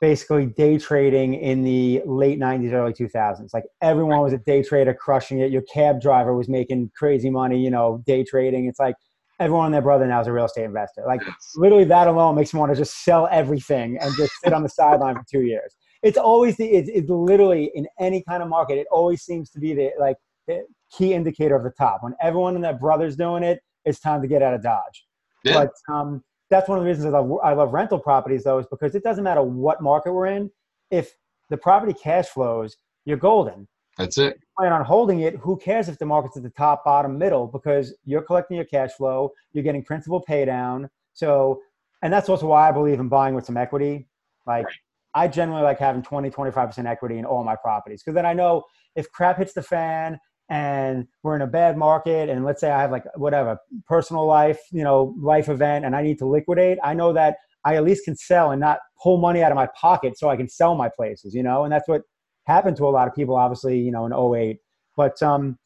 basically 0.00 0.46
day 0.46 0.78
trading 0.78 1.34
in 1.34 1.62
the 1.62 2.02
late 2.06 2.40
'90s, 2.40 2.72
early 2.72 2.92
2000s. 2.92 3.52
Like 3.52 3.64
everyone 3.82 4.20
was 4.20 4.32
a 4.32 4.38
day 4.38 4.62
trader, 4.62 4.94
crushing 4.94 5.40
it. 5.40 5.52
Your 5.52 5.62
cab 5.62 6.00
driver 6.00 6.34
was 6.34 6.48
making 6.48 6.90
crazy 6.96 7.30
money, 7.30 7.62
you 7.62 7.70
know, 7.70 8.02
day 8.06 8.24
trading. 8.24 8.64
It's 8.66 8.80
like 8.80 8.96
everyone 9.38 9.66
and 9.66 9.74
their 9.74 9.82
brother 9.82 10.06
now 10.06 10.20
is 10.20 10.26
a 10.26 10.32
real 10.32 10.46
estate 10.46 10.64
investor. 10.64 11.04
Like 11.06 11.20
literally 11.56 11.84
that 11.84 12.08
alone 12.08 12.34
makes 12.34 12.54
me 12.54 12.60
want 12.60 12.72
to 12.72 12.76
just 12.76 13.04
sell 13.04 13.28
everything 13.30 13.98
and 14.00 14.14
just 14.16 14.32
sit 14.42 14.52
on 14.52 14.62
the 14.62 14.68
sideline 14.68 15.16
for 15.16 15.24
two 15.30 15.42
years. 15.42 15.74
It's 16.02 16.18
always 16.18 16.56
the 16.56 16.66
it's, 16.66 16.88
it's 16.92 17.10
literally 17.10 17.70
in 17.74 17.86
any 17.98 18.22
kind 18.22 18.42
of 18.42 18.48
market. 18.48 18.78
It 18.78 18.86
always 18.90 19.22
seems 19.22 19.50
to 19.50 19.60
be 19.60 19.74
the 19.74 19.90
like 19.98 20.16
the 20.46 20.64
key 20.90 21.12
indicator 21.12 21.54
of 21.54 21.64
the 21.64 21.70
top. 21.70 22.02
When 22.02 22.14
everyone 22.20 22.54
and 22.54 22.64
their 22.64 22.74
brother's 22.74 23.16
doing 23.16 23.42
it, 23.42 23.60
it's 23.84 24.00
time 24.00 24.22
to 24.22 24.28
get 24.28 24.42
out 24.42 24.54
of 24.54 24.62
Dodge. 24.62 25.06
Yeah. 25.44 25.54
But 25.54 25.94
um, 25.94 26.22
that's 26.48 26.68
one 26.68 26.78
of 26.78 26.84
the 26.84 26.88
reasons 26.88 27.06
I 27.14 27.18
love, 27.18 27.38
I 27.42 27.52
love 27.52 27.72
rental 27.72 27.98
properties, 27.98 28.44
though, 28.44 28.58
is 28.58 28.66
because 28.70 28.94
it 28.94 29.02
doesn't 29.02 29.24
matter 29.24 29.42
what 29.42 29.82
market 29.82 30.12
we're 30.12 30.26
in. 30.26 30.50
If 30.90 31.14
the 31.48 31.56
property 31.56 31.92
cash 31.92 32.28
flows, 32.28 32.76
you're 33.04 33.16
golden. 33.16 33.68
That's 33.96 34.18
it. 34.18 34.38
Plan 34.58 34.72
on 34.72 34.84
holding 34.84 35.20
it. 35.20 35.36
Who 35.36 35.56
cares 35.56 35.88
if 35.88 35.98
the 35.98 36.06
market's 36.06 36.36
at 36.36 36.42
the 36.42 36.50
top, 36.50 36.84
bottom, 36.84 37.18
middle? 37.18 37.46
Because 37.46 37.94
you're 38.04 38.22
collecting 38.22 38.56
your 38.56 38.66
cash 38.66 38.92
flow. 38.92 39.32
You're 39.52 39.64
getting 39.64 39.84
principal 39.84 40.20
pay 40.20 40.44
down. 40.44 40.88
So, 41.12 41.60
and 42.02 42.12
that's 42.12 42.28
also 42.28 42.46
why 42.46 42.68
I 42.68 42.72
believe 42.72 42.98
in 42.98 43.08
buying 43.08 43.34
with 43.34 43.44
some 43.44 43.56
equity. 43.56 44.08
Like, 44.46 44.66
Right. 44.66 44.74
I 45.14 45.28
generally 45.28 45.62
like 45.62 45.78
having 45.78 46.02
20, 46.02 46.30
25% 46.30 46.86
equity 46.86 47.18
in 47.18 47.24
all 47.24 47.44
my 47.44 47.56
properties 47.56 48.02
because 48.02 48.14
then 48.14 48.26
I 48.26 48.32
know 48.32 48.62
if 48.96 49.10
crap 49.10 49.38
hits 49.38 49.52
the 49.52 49.62
fan 49.62 50.18
and 50.48 51.06
we're 51.22 51.36
in 51.36 51.42
a 51.42 51.46
bad 51.46 51.76
market 51.76 52.28
and 52.28 52.44
let's 52.44 52.60
say 52.60 52.70
I 52.70 52.80
have 52.80 52.90
like 52.90 53.04
whatever 53.16 53.58
personal 53.86 54.26
life, 54.26 54.58
you 54.70 54.84
know, 54.84 55.14
life 55.20 55.48
event 55.48 55.84
and 55.84 55.94
I 55.96 56.02
need 56.02 56.18
to 56.18 56.26
liquidate, 56.26 56.78
I 56.82 56.94
know 56.94 57.12
that 57.12 57.36
I 57.64 57.76
at 57.76 57.84
least 57.84 58.04
can 58.04 58.16
sell 58.16 58.50
and 58.50 58.60
not 58.60 58.78
pull 59.02 59.18
money 59.18 59.42
out 59.42 59.52
of 59.52 59.56
my 59.56 59.68
pocket 59.80 60.18
so 60.18 60.28
I 60.28 60.36
can 60.36 60.48
sell 60.48 60.74
my 60.74 60.88
places, 60.88 61.34
you 61.34 61.42
know, 61.42 61.64
and 61.64 61.72
that's 61.72 61.88
what 61.88 62.02
happened 62.46 62.76
to 62.78 62.86
a 62.86 62.90
lot 62.90 63.06
of 63.06 63.14
people, 63.14 63.36
obviously, 63.36 63.78
you 63.78 63.92
know, 63.92 64.06
in 64.06 64.12
08. 64.12 64.58
But 64.96 65.22
um, 65.22 65.58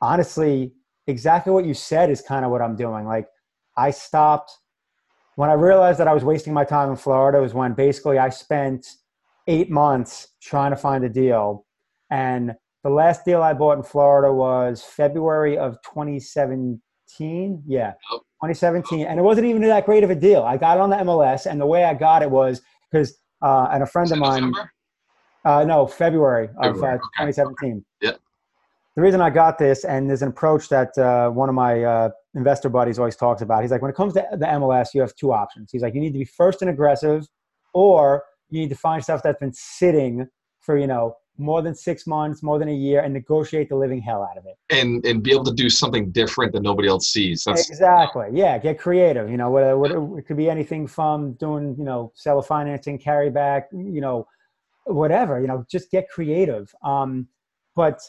honestly, 0.00 0.72
exactly 1.06 1.52
what 1.52 1.64
you 1.64 1.74
said 1.74 2.10
is 2.10 2.22
kind 2.22 2.44
of 2.44 2.50
what 2.50 2.62
I'm 2.62 2.76
doing. 2.76 3.06
Like 3.06 3.26
I 3.76 3.90
stopped 3.90 4.52
when 5.36 5.50
I 5.50 5.54
realized 5.54 5.98
that 6.00 6.08
I 6.08 6.14
was 6.14 6.24
wasting 6.24 6.52
my 6.52 6.64
time 6.64 6.90
in 6.90 6.96
Florida 6.96 7.40
was 7.40 7.54
when 7.54 7.74
basically 7.74 8.18
I 8.18 8.28
spent 8.28 8.86
eight 9.46 9.70
months 9.70 10.28
trying 10.40 10.70
to 10.70 10.76
find 10.76 11.04
a 11.04 11.08
deal. 11.08 11.66
And 12.10 12.54
the 12.82 12.90
last 12.90 13.24
deal 13.24 13.42
I 13.42 13.52
bought 13.54 13.78
in 13.78 13.82
Florida 13.82 14.32
was 14.32 14.82
February 14.82 15.58
of 15.58 15.76
2017. 15.82 17.62
Yeah, 17.66 17.92
2017. 18.12 19.06
And 19.06 19.18
it 19.18 19.22
wasn't 19.22 19.46
even 19.46 19.62
that 19.62 19.86
great 19.86 20.04
of 20.04 20.10
a 20.10 20.14
deal. 20.14 20.42
I 20.42 20.56
got 20.56 20.76
it 20.76 20.80
on 20.80 20.90
the 20.90 20.96
MLS, 20.96 21.46
and 21.46 21.60
the 21.60 21.66
way 21.66 21.84
I 21.84 21.94
got 21.94 22.22
it 22.22 22.30
was 22.30 22.60
because, 22.90 23.16
uh, 23.42 23.68
and 23.72 23.82
a 23.82 23.86
friend 23.86 24.12
of 24.12 24.18
mine, 24.18 24.52
uh, 25.44 25.64
no, 25.64 25.86
February 25.86 26.48
of 26.58 26.76
uh, 26.82 26.86
okay. 26.86 26.96
2017. 27.18 27.84
The 28.96 29.02
reason 29.02 29.20
I 29.20 29.30
got 29.30 29.58
this, 29.58 29.84
and 29.84 30.08
there's 30.08 30.22
an 30.22 30.28
approach 30.28 30.68
that 30.68 30.96
uh, 30.96 31.28
one 31.30 31.48
of 31.48 31.54
my 31.54 31.82
uh, 31.82 32.10
investor 32.34 32.68
buddies 32.68 32.98
always 32.98 33.16
talks 33.16 33.42
about. 33.42 33.62
He's 33.62 33.72
like, 33.72 33.82
when 33.82 33.90
it 33.90 33.96
comes 33.96 34.14
to 34.14 34.24
the 34.32 34.46
MLS, 34.46 34.94
you 34.94 35.00
have 35.00 35.14
two 35.16 35.32
options. 35.32 35.70
He's 35.72 35.82
like, 35.82 35.94
you 35.94 36.00
need 36.00 36.12
to 36.12 36.18
be 36.18 36.24
first 36.24 36.62
and 36.62 36.70
aggressive, 36.70 37.26
or 37.72 38.22
you 38.50 38.60
need 38.60 38.70
to 38.70 38.76
find 38.76 39.02
stuff 39.02 39.22
that's 39.22 39.40
been 39.40 39.52
sitting 39.52 40.28
for 40.60 40.78
you 40.78 40.86
know 40.86 41.16
more 41.36 41.62
than 41.62 41.74
six 41.74 42.06
months, 42.06 42.42
more 42.42 42.58
than 42.58 42.68
a 42.68 42.74
year, 42.74 43.00
and 43.00 43.12
negotiate 43.12 43.68
the 43.68 43.76
living 43.76 44.00
hell 44.00 44.22
out 44.22 44.38
of 44.38 44.46
it. 44.46 44.56
And 44.70 45.04
and 45.04 45.22
be 45.22 45.32
able 45.32 45.44
to 45.44 45.52
do 45.52 45.68
something 45.68 46.10
different 46.12 46.52
that 46.52 46.62
nobody 46.62 46.88
else 46.88 47.08
sees. 47.08 47.44
That's 47.44 47.68
Exactly. 47.68 48.28
Yeah. 48.32 48.58
Get 48.58 48.78
creative. 48.78 49.28
You 49.28 49.36
know, 49.36 49.50
what, 49.50 49.78
what, 49.78 50.18
it 50.18 50.26
could 50.26 50.36
be 50.36 50.48
anything 50.48 50.86
from 50.86 51.32
doing, 51.34 51.74
you 51.76 51.84
know, 51.84 52.12
seller 52.14 52.42
financing, 52.42 52.98
carry 52.98 53.30
back, 53.30 53.68
you 53.72 54.00
know, 54.00 54.26
whatever, 54.84 55.40
you 55.40 55.46
know, 55.46 55.64
just 55.68 55.90
get 55.90 56.08
creative. 56.08 56.72
Um, 56.82 57.28
but 57.74 58.00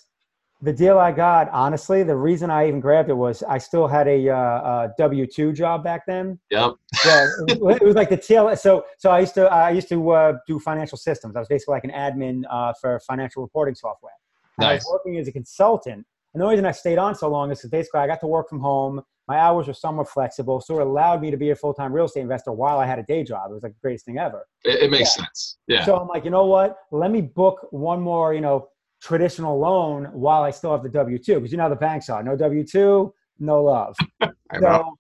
the 0.65 0.73
deal 0.73 0.97
I 0.97 1.11
got, 1.11 1.47
honestly, 1.51 2.01
the 2.03 2.15
reason 2.15 2.49
I 2.49 2.67
even 2.67 2.79
grabbed 2.79 3.09
it 3.09 3.13
was 3.13 3.43
I 3.43 3.59
still 3.59 3.87
had 3.87 4.07
a, 4.07 4.29
uh, 4.29 4.35
a 4.35 4.93
W 4.97 5.27
two 5.27 5.53
job 5.53 5.83
back 5.83 6.05
then. 6.07 6.39
Yep. 6.49 6.71
Yeah, 7.05 7.27
it 7.47 7.61
was- 7.61 7.95
like 7.95 8.09
the 8.09 8.17
tail. 8.17 8.53
So, 8.57 8.83
so 8.97 9.11
I 9.11 9.19
used 9.19 9.35
to, 9.35 9.45
I 9.45 9.69
used 9.69 9.89
to 9.89 10.09
uh, 10.09 10.33
do 10.47 10.59
financial 10.59 10.97
systems. 10.97 11.35
I 11.35 11.39
was 11.39 11.47
basically 11.47 11.73
like 11.73 11.83
an 11.85 11.91
admin 11.91 12.41
uh, 12.49 12.73
for 12.81 12.99
financial 13.07 13.41
reporting 13.43 13.75
software. 13.75 14.13
And 14.57 14.67
I 14.67 14.73
was 14.73 14.87
working 14.91 15.17
as 15.17 15.27
a 15.27 15.31
consultant. 15.31 16.05
And 16.33 16.41
the 16.41 16.47
reason 16.47 16.65
I 16.65 16.71
stayed 16.71 16.97
on 16.97 17.15
so 17.15 17.29
long 17.29 17.51
is 17.51 17.59
because 17.59 17.69
basically 17.69 17.99
I 18.01 18.07
got 18.07 18.19
to 18.21 18.27
work 18.27 18.49
from 18.49 18.59
home. 18.59 19.01
My 19.27 19.37
hours 19.37 19.67
were 19.67 19.73
somewhat 19.73 20.07
flexible, 20.07 20.61
so 20.61 20.79
it 20.79 20.85
allowed 20.85 21.19
me 21.19 21.31
to 21.31 21.37
be 21.37 21.49
a 21.49 21.55
full 21.55 21.73
time 21.73 21.91
real 21.91 22.05
estate 22.05 22.21
investor 22.21 22.51
while 22.51 22.77
I 22.79 22.85
had 22.85 22.99
a 22.99 23.03
day 23.03 23.23
job. 23.23 23.49
It 23.49 23.53
was 23.55 23.63
like 23.63 23.73
the 23.73 23.79
greatest 23.81 24.05
thing 24.05 24.19
ever. 24.19 24.45
It, 24.63 24.83
it 24.83 24.91
makes 24.91 25.15
sense. 25.15 25.57
Yeah. 25.67 25.83
So 25.83 25.95
I'm 25.95 26.07
like, 26.07 26.25
you 26.25 26.29
know 26.29 26.45
what? 26.45 26.77
Let 26.91 27.09
me 27.09 27.21
book 27.21 27.67
one 27.71 28.01
more, 28.01 28.33
you 28.33 28.41
know, 28.41 28.67
traditional 29.01 29.59
loan 29.59 30.05
while 30.13 30.43
I 30.43 30.51
still 30.51 30.71
have 30.71 30.83
the 30.83 30.89
W 30.89 31.17
two 31.17 31.35
because 31.35 31.51
you 31.51 31.57
know 31.57 31.63
how 31.63 31.69
the 31.69 31.75
banks 31.75 32.09
are 32.09 32.23
no 32.23 32.35
W 32.35 32.65
two, 32.65 33.13
no 33.39 33.63
love. 33.63 33.95
I 34.21 34.59
know. 34.59 34.95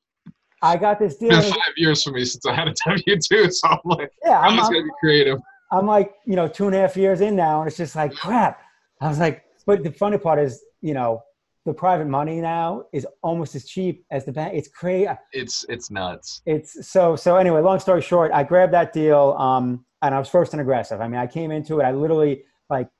I 0.61 0.77
got 0.77 0.99
this 0.99 1.17
deal. 1.17 1.31
It's 1.31 1.45
been 1.45 1.53
five 1.53 1.73
years 1.77 2.03
for 2.03 2.11
me 2.11 2.25
since 2.25 2.45
I 2.45 2.53
had 2.53 2.67
a 2.67 2.73
W 2.85 3.17
two, 3.19 3.51
so 3.51 3.67
I'm 3.67 3.79
like, 3.85 4.11
Yeah, 4.23 4.39
I'm 4.39 4.51
I'm, 4.51 4.57
just 4.57 4.71
gonna 4.71 4.83
be 4.83 4.89
creative. 4.99 5.39
I'm 5.71 5.85
like, 5.85 6.13
you 6.25 6.35
know, 6.35 6.47
two 6.47 6.65
and 6.67 6.75
a 6.75 6.79
half 6.79 6.95
years 6.95 7.21
in 7.21 7.35
now, 7.35 7.61
and 7.61 7.67
it's 7.67 7.77
just 7.77 7.95
like 7.95 8.13
crap. 8.15 8.61
I 9.01 9.09
was 9.09 9.19
like, 9.19 9.43
but 9.65 9.83
the 9.83 9.91
funny 9.91 10.17
part 10.17 10.39
is, 10.39 10.63
you 10.81 10.93
know, 10.93 11.21
the 11.65 11.73
private 11.73 12.07
money 12.07 12.39
now 12.41 12.85
is 12.93 13.07
almost 13.23 13.55
as 13.55 13.65
cheap 13.65 14.05
as 14.11 14.23
the 14.23 14.31
bank. 14.31 14.53
It's 14.53 14.67
crazy. 14.67 15.09
It's 15.33 15.65
it's 15.67 15.89
nuts. 15.89 16.41
It's 16.45 16.87
so 16.87 17.15
so. 17.15 17.37
Anyway, 17.37 17.61
long 17.61 17.79
story 17.79 18.01
short, 18.01 18.31
I 18.31 18.43
grabbed 18.43 18.73
that 18.73 18.93
deal, 18.93 19.35
um, 19.39 19.83
and 20.01 20.13
I 20.13 20.19
was 20.19 20.29
first 20.29 20.53
and 20.53 20.61
aggressive. 20.61 21.01
I 21.01 21.07
mean, 21.07 21.19
I 21.19 21.27
came 21.27 21.51
into 21.51 21.79
it. 21.79 21.83
I 21.83 21.91
literally 21.91 22.43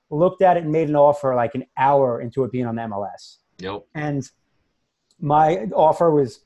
looked 0.10 0.42
at 0.42 0.58
it 0.58 0.64
and 0.64 0.72
made 0.72 0.90
an 0.90 0.96
offer 0.96 1.34
like 1.36 1.56
an 1.56 1.66
hour 1.78 2.22
into 2.22 2.44
it 2.44 2.52
being 2.52 2.66
on 2.66 2.76
the 2.76 2.82
MLS, 2.84 3.38
Yep. 3.60 3.86
and 3.96 4.30
my 5.20 5.68
offer 5.76 6.12
was 6.12 6.42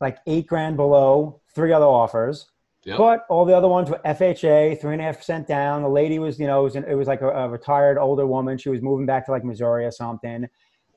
like 0.00 0.18
eight 0.26 0.46
grand 0.46 0.76
below 0.76 1.40
three 1.54 1.72
other 1.72 1.86
offers. 1.86 2.46
Yep. 2.84 2.96
But 2.96 3.26
all 3.28 3.44
the 3.44 3.54
other 3.54 3.68
ones 3.68 3.90
were 3.90 4.00
FHA, 4.06 4.80
three 4.80 4.92
and 4.94 5.02
a 5.02 5.04
half 5.04 5.18
percent 5.18 5.46
down. 5.46 5.82
The 5.82 5.88
lady 5.88 6.18
was, 6.18 6.40
you 6.40 6.46
know, 6.46 6.60
it 6.60 6.64
was, 6.64 6.76
an, 6.76 6.84
it 6.88 6.94
was 6.94 7.08
like 7.08 7.20
a, 7.20 7.28
a 7.28 7.48
retired 7.48 7.98
older 7.98 8.26
woman. 8.26 8.56
She 8.56 8.70
was 8.70 8.80
moving 8.80 9.04
back 9.04 9.26
to 9.26 9.32
like 9.32 9.44
Missouri 9.44 9.84
or 9.84 9.90
something, 9.90 10.46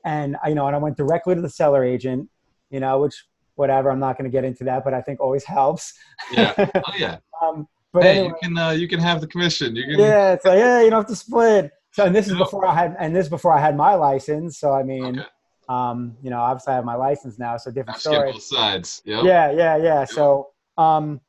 and 0.04 0.36
I- 0.42 0.48
you 0.48 0.54
know, 0.54 0.66
and 0.66 0.74
I 0.74 0.78
went 0.78 0.96
directly 0.96 1.34
to 1.34 1.42
the 1.42 1.50
seller 1.50 1.84
agent, 1.84 2.30
you 2.70 2.80
know, 2.80 3.00
which 3.00 3.24
whatever. 3.56 3.90
I'm 3.90 4.00
not 4.00 4.16
going 4.16 4.24
to 4.30 4.32
get 4.34 4.44
into 4.44 4.64
that, 4.64 4.82
but 4.82 4.94
I 4.94 5.02
think 5.02 5.20
always 5.20 5.44
helps. 5.58 5.92
Yeah. 6.32 6.54
Oh 6.74 6.92
yeah. 6.96 7.18
um, 7.42 7.68
but 7.94 8.02
hey, 8.02 8.18
anyway, 8.18 8.26
you 8.28 8.34
can 8.42 8.58
uh, 8.58 8.70
you 8.70 8.88
can 8.88 8.98
have 8.98 9.20
the 9.20 9.26
commission. 9.28 9.74
You 9.76 9.84
can. 9.84 9.98
yeah, 10.00 10.32
it's 10.32 10.44
like 10.44 10.58
yeah, 10.58 10.82
you 10.82 10.90
don't 10.90 10.98
have 11.00 11.08
to 11.08 11.16
split. 11.16 11.70
So 11.92 12.04
and 12.04 12.14
this 12.14 12.26
is 12.28 12.36
before 12.36 12.66
I 12.66 12.74
had 12.74 12.96
and 12.98 13.14
this 13.14 13.26
is 13.26 13.30
before 13.30 13.56
I 13.56 13.60
had 13.60 13.76
my 13.76 13.94
license. 13.94 14.58
So 14.58 14.72
I 14.72 14.82
mean, 14.82 15.20
Okay. 15.20 15.28
um, 15.68 16.16
you 16.20 16.28
know, 16.28 16.40
obviously 16.40 16.72
I 16.72 16.76
have 16.76 16.84
my 16.84 16.96
license 16.96 17.38
now, 17.38 17.56
so 17.56 17.70
different 17.70 17.94
I've 17.96 18.00
story. 18.00 18.32
both 18.32 18.42
sides. 18.42 19.00
Yep. 19.04 19.22
Yeah, 19.24 19.52
yeah, 19.52 19.76
yeah. 19.76 20.04
So, 20.04 20.48
um, 20.76 21.20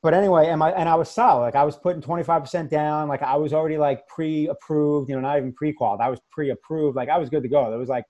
but 0.00 0.14
anyway, 0.14 0.46
and 0.46 0.60
my 0.60 0.70
and 0.70 0.88
I 0.88 0.94
was 0.94 1.10
solid. 1.10 1.40
Like 1.40 1.56
I 1.56 1.64
was 1.64 1.74
putting 1.74 2.00
twenty 2.00 2.22
five 2.22 2.40
percent 2.40 2.70
down. 2.70 3.08
Like 3.08 3.22
I 3.22 3.34
was 3.34 3.52
already 3.52 3.76
like 3.76 4.06
pre 4.06 4.46
approved. 4.46 5.10
You 5.10 5.16
know, 5.16 5.22
not 5.22 5.38
even 5.38 5.52
pre 5.52 5.72
qualified. 5.72 6.06
I 6.06 6.08
was 6.08 6.20
pre 6.30 6.50
approved. 6.50 6.94
Like 6.94 7.08
I 7.08 7.18
was 7.18 7.28
good 7.28 7.42
to 7.42 7.48
go. 7.48 7.74
It 7.74 7.76
was 7.76 7.88
like 7.88 8.04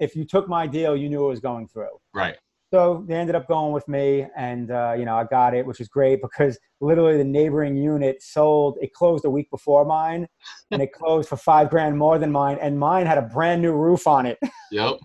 if 0.00 0.16
you 0.16 0.24
took 0.24 0.48
my 0.48 0.66
deal, 0.66 0.96
you 0.96 1.08
knew 1.08 1.24
it 1.24 1.28
was 1.28 1.38
going 1.38 1.68
through. 1.68 1.96
Right. 2.12 2.36
So 2.72 3.04
they 3.06 3.16
ended 3.16 3.34
up 3.34 3.46
going 3.48 3.74
with 3.74 3.86
me, 3.86 4.26
and 4.34 4.70
uh, 4.70 4.94
you 4.96 5.04
know 5.04 5.14
I 5.14 5.24
got 5.24 5.52
it, 5.52 5.66
which 5.66 5.78
is 5.78 5.88
great 5.88 6.22
because 6.22 6.58
literally 6.80 7.18
the 7.18 7.24
neighboring 7.24 7.76
unit 7.76 8.22
sold. 8.22 8.78
It 8.80 8.94
closed 8.94 9.26
a 9.26 9.30
week 9.30 9.50
before 9.50 9.84
mine, 9.84 10.26
and 10.70 10.80
it 10.80 10.90
closed 10.92 11.28
for 11.28 11.36
five 11.36 11.68
grand 11.68 11.98
more 11.98 12.18
than 12.18 12.32
mine, 12.32 12.56
and 12.62 12.78
mine 12.78 13.04
had 13.04 13.18
a 13.18 13.22
brand 13.22 13.60
new 13.60 13.72
roof 13.72 14.06
on 14.06 14.24
it. 14.24 14.38
Yep. 14.70 15.00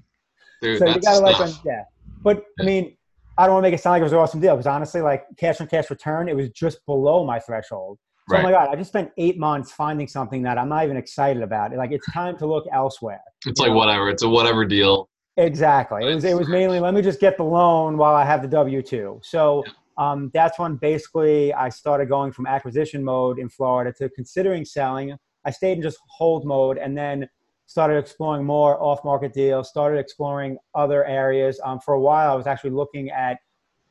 Dude, 0.62 0.80
so 0.80 0.86
you 0.88 1.00
gotta 1.02 1.20
like, 1.20 1.54
yeah. 1.66 1.84
But 2.24 2.46
I 2.58 2.64
mean, 2.64 2.96
I 3.38 3.46
don't 3.46 3.56
want 3.56 3.66
to 3.66 3.70
make 3.70 3.78
it 3.78 3.82
sound 3.84 3.96
like 3.96 4.00
it 4.00 4.04
was 4.04 4.14
an 4.14 4.20
awesome 4.20 4.40
deal 4.40 4.56
because 4.56 4.66
honestly, 4.66 5.02
like 5.02 5.26
cash 5.38 5.60
on 5.60 5.68
cash 5.68 5.90
return, 5.90 6.30
it 6.30 6.38
was 6.38 6.50
just 6.52 6.86
below 6.86 7.26
my 7.26 7.38
threshold. 7.38 8.00
So 8.30 8.38
oh 8.38 8.42
my 8.44 8.52
god, 8.52 8.70
I 8.70 8.78
just 8.78 8.92
spent 8.92 9.12
eight 9.18 9.38
months 9.38 9.74
finding 9.74 10.08
something 10.08 10.42
that 10.44 10.58
I'm 10.58 10.70
not 10.70 10.86
even 10.86 10.96
excited 10.96 11.44
about. 11.44 11.76
Like 11.76 11.92
it's 11.92 12.10
time 12.14 12.38
to 12.38 12.48
look 12.48 12.66
elsewhere. 12.74 13.22
It's 13.46 13.60
like 13.60 13.74
whatever. 13.74 14.10
It's 14.10 14.24
a 14.24 14.30
whatever 14.30 14.64
deal. 14.64 15.10
Exactly. 15.38 16.12
It 16.12 16.16
was 16.16 16.24
it 16.26 16.36
was 16.36 16.48
mainly 16.48 16.80
let 16.80 16.94
me 16.94 17.02
just 17.02 17.20
get 17.20 17.38
the 17.38 17.44
loan 17.44 17.96
while 17.98 18.16
I 18.16 18.26
have 18.26 18.42
the 18.42 18.48
W 18.48 18.82
two. 18.82 19.20
So 19.24 19.64
um, 19.98 20.32
that's 20.34 20.58
when 20.58 20.76
basically 20.78 21.54
I 21.54 21.70
started 21.70 22.10
going 22.10 22.32
from 22.32 22.48
acquisition 22.48 23.04
mode 23.04 23.38
in 23.38 23.48
Florida 23.48 23.94
to 24.00 24.10
considering 24.10 24.66
selling. 24.66 25.16
I 25.46 25.52
stayed 25.52 25.78
in 25.78 25.82
just 25.82 26.00
hold 26.08 26.46
mode 26.46 26.78
and 26.78 26.98
then 26.98 27.30
started 27.68 27.98
exploring 27.98 28.46
more 28.46 28.82
off 28.82 29.04
market 29.04 29.34
deals. 29.34 29.70
Started 29.70 30.00
exploring 30.00 30.58
other 30.74 31.06
areas. 31.06 31.60
Um, 31.64 31.80
for 31.80 31.94
a 31.94 32.00
while, 32.00 32.32
I 32.32 32.36
was 32.36 32.48
actually 32.48 32.72
looking 32.72 33.12
at 33.12 33.38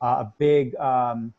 uh, 0.03 0.25
a 0.25 0.33
big. 0.39 0.75
Um, 0.77 1.33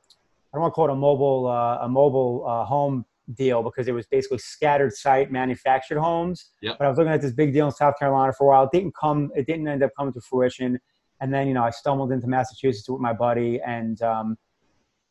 I 0.53 0.57
don't 0.57 0.61
want 0.61 0.73
to 0.73 0.75
call 0.75 0.87
it 0.87 0.91
a 0.91 0.95
mobile 0.95 1.47
uh, 1.47 1.79
a 1.81 1.89
mobile 1.89 2.45
uh, 2.47 2.63
home 2.63 3.05
deal 3.35 3.61
because 3.63 3.87
it 3.87 3.93
was 3.93 4.05
basically 4.07 4.37
scattered 4.37 4.93
site 4.93 5.31
manufactured 5.31 5.99
homes. 5.99 6.51
Yep. 6.61 6.77
But 6.79 6.85
I 6.85 6.89
was 6.89 6.97
looking 6.97 7.13
at 7.13 7.21
this 7.21 7.33
big 7.33 7.53
deal 7.53 7.65
in 7.65 7.71
South 7.71 7.95
Carolina 7.99 8.33
for 8.37 8.45
a 8.45 8.47
while. 8.49 8.63
It 8.63 8.69
didn't 8.71 8.95
come. 8.99 9.31
It 9.35 9.45
didn't 9.47 9.67
end 9.67 9.83
up 9.83 9.91
coming 9.97 10.13
to 10.13 10.21
fruition. 10.21 10.79
And 11.19 11.33
then 11.33 11.47
you 11.47 11.53
know 11.53 11.63
I 11.63 11.71
stumbled 11.71 12.11
into 12.11 12.27
Massachusetts 12.27 12.89
with 12.89 13.01
my 13.01 13.13
buddy, 13.13 13.59
and 13.65 14.01
um, 14.01 14.37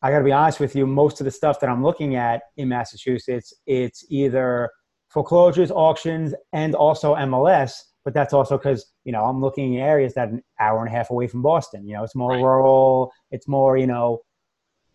I 0.03 0.11
got 0.11 0.19
to 0.19 0.25
be 0.25 0.33
honest 0.33 0.61
with 0.61 0.77
you. 0.77 0.87
Most 0.87 1.21
of 1.21 1.25
the 1.25 1.31
stuff 1.31 1.61
that 1.61 1.69
I'm 1.69 1.83
looking 1.83 2.17
at 2.17 2.43
in 2.57 2.69
Massachusetts, 2.69 3.53
it's 3.67 4.05
either 4.09 4.71
foreclosures, 5.09 5.71
auctions, 5.71 6.35
and 6.53 6.75
also 6.75 7.15
MLS. 7.17 7.73
But 8.05 8.15
that's 8.15 8.33
also 8.33 8.57
because 8.57 8.87
you 9.05 9.13
know 9.13 9.25
I'm 9.25 9.41
looking 9.41 9.75
in 9.75 9.81
areas 9.81 10.15
that 10.15 10.29
are 10.29 10.33
an 10.33 10.43
hour 10.61 10.79
and 10.85 10.89
a 10.89 10.97
half 10.97 11.11
away 11.11 11.27
from 11.27 11.43
Boston. 11.43 11.87
You 11.89 11.95
know, 11.97 12.05
it's 12.05 12.15
more 12.15 12.31
Right. 12.31 12.43
rural. 12.43 13.13
It's 13.33 13.49
more 13.49 13.77
you 13.77 13.89
know 13.89 14.21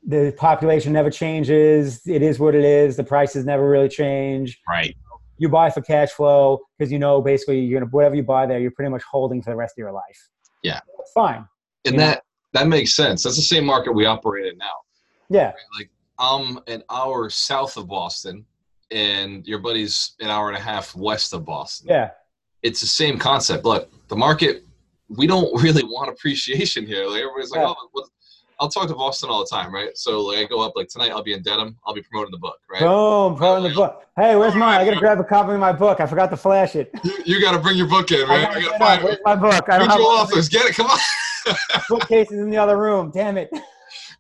the 0.06 0.34
population 0.38 0.94
never 0.94 1.10
changes. 1.12 2.02
It 2.08 2.22
is 2.22 2.40
what 2.40 2.56
it 2.56 2.64
is. 2.64 2.96
The 2.98 3.04
prices 3.04 3.46
never 3.46 3.70
really 3.70 3.90
change. 3.90 4.60
Right. 4.68 4.96
You 5.38 5.50
buy 5.50 5.70
for 5.70 5.82
cash 5.82 6.12
flow 6.12 6.60
because 6.78 6.92
you 6.92 7.00
know 7.00 7.22
basically 7.22 7.60
you're 7.60 7.80
gonna 7.80 7.90
whatever 7.92 8.16
you 8.16 8.24
buy 8.24 8.46
there, 8.46 8.60
you're 8.60 8.72
pretty 8.72 8.92
much 8.92 9.04
holding 9.10 9.42
for 9.42 9.50
the 9.52 9.56
rest 9.56 9.74
of 9.74 9.78
your 9.80 9.92
life. 9.92 10.30
Yeah. 10.64 10.80
Fine. 11.14 11.48
And 11.86 12.00
that 12.00 12.24
that 12.54 12.68
makes 12.68 12.96
sense. 12.96 13.24
That's 13.24 13.36
the 13.36 13.42
same 13.42 13.66
market 13.66 13.94
we 13.94 14.06
operate 14.06 14.52
in 14.52 14.58
now. 14.58 14.66
Yeah. 15.30 15.54
Like 15.78 15.90
I'm 16.20 16.60
an 16.68 16.84
hour 16.90 17.30
south 17.30 17.78
of 17.78 17.88
Boston, 17.88 18.46
and 18.92 19.48
your 19.48 19.60
buddy's 19.60 20.14
an 20.20 20.30
hour 20.30 20.50
and 20.50 20.58
a 20.58 20.62
half 20.62 20.96
west 20.96 21.34
of 21.34 21.46
Boston. 21.46 21.88
Yeah. 21.90 22.12
It's 22.62 22.82
the 22.82 22.88
same 22.88 23.18
concept. 23.18 23.66
Look, 23.66 23.90
the 24.08 24.16
market. 24.16 24.66
We 25.10 25.28
don't 25.28 25.50
really 25.64 25.84
want 25.84 26.10
appreciation 26.10 26.86
here. 26.86 27.06
Like 27.08 27.22
everybody's 27.22 27.52
like, 27.52 27.62
Yeah. 27.62 27.74
oh? 27.96 28.06
I'll 28.62 28.70
talk 28.70 28.88
to 28.90 28.94
Boston 28.94 29.32
all 29.32 29.40
the 29.40 29.48
time, 29.50 29.74
right? 29.74 29.98
So 29.98 30.22
like 30.22 30.38
I 30.38 30.44
go 30.44 30.62
up 30.62 30.74
like 30.76 30.88
tonight. 30.88 31.10
I'll 31.10 31.24
be 31.24 31.34
in 31.34 31.42
Dedham. 31.42 31.78
I'll 31.84 31.96
be 31.96 32.04
promoting 32.04 32.30
the 32.30 32.38
book, 32.38 32.60
right? 32.70 32.82
Boom, 32.82 33.34
in 33.34 33.64
the 33.64 33.70
book. 33.76 34.06
Hey, 34.16 34.36
where's 34.36 34.54
mine? 34.54 34.80
I 34.80 34.86
gotta 34.86 34.98
grab 34.98 35.20
a 35.20 35.24
copy 35.24 35.54
of 35.54 35.60
my 35.60 35.72
book. 35.74 36.00
I 36.00 36.06
forgot 36.06 36.30
to 36.30 36.38
flash 36.38 36.76
it. 36.76 36.92
You, 37.04 37.12
you 37.26 37.42
got 37.42 37.54
to 37.54 37.60
bring 37.60 37.76
your 37.76 37.88
book 37.88 38.12
in, 38.12 38.30
I 38.30 38.36
right? 38.36 38.42
gotta 38.44 38.60
I 38.60 38.62
gotta 38.62 38.78
find 38.78 39.04
Where's 39.04 39.18
my 39.26 39.36
book? 39.36 39.66
I 39.68 39.80
don't 39.80 39.88
mutual 39.88 40.12
have 40.12 40.30
authors. 40.30 40.48
Get 40.48 40.68
it. 40.68 40.76
Come 40.76 40.92
on, 40.92 41.00
bookcases 41.90 42.38
in 42.38 42.52
the 42.52 42.58
other 42.58 42.78
room. 42.78 43.10
Damn 43.12 43.38
it. 43.38 43.50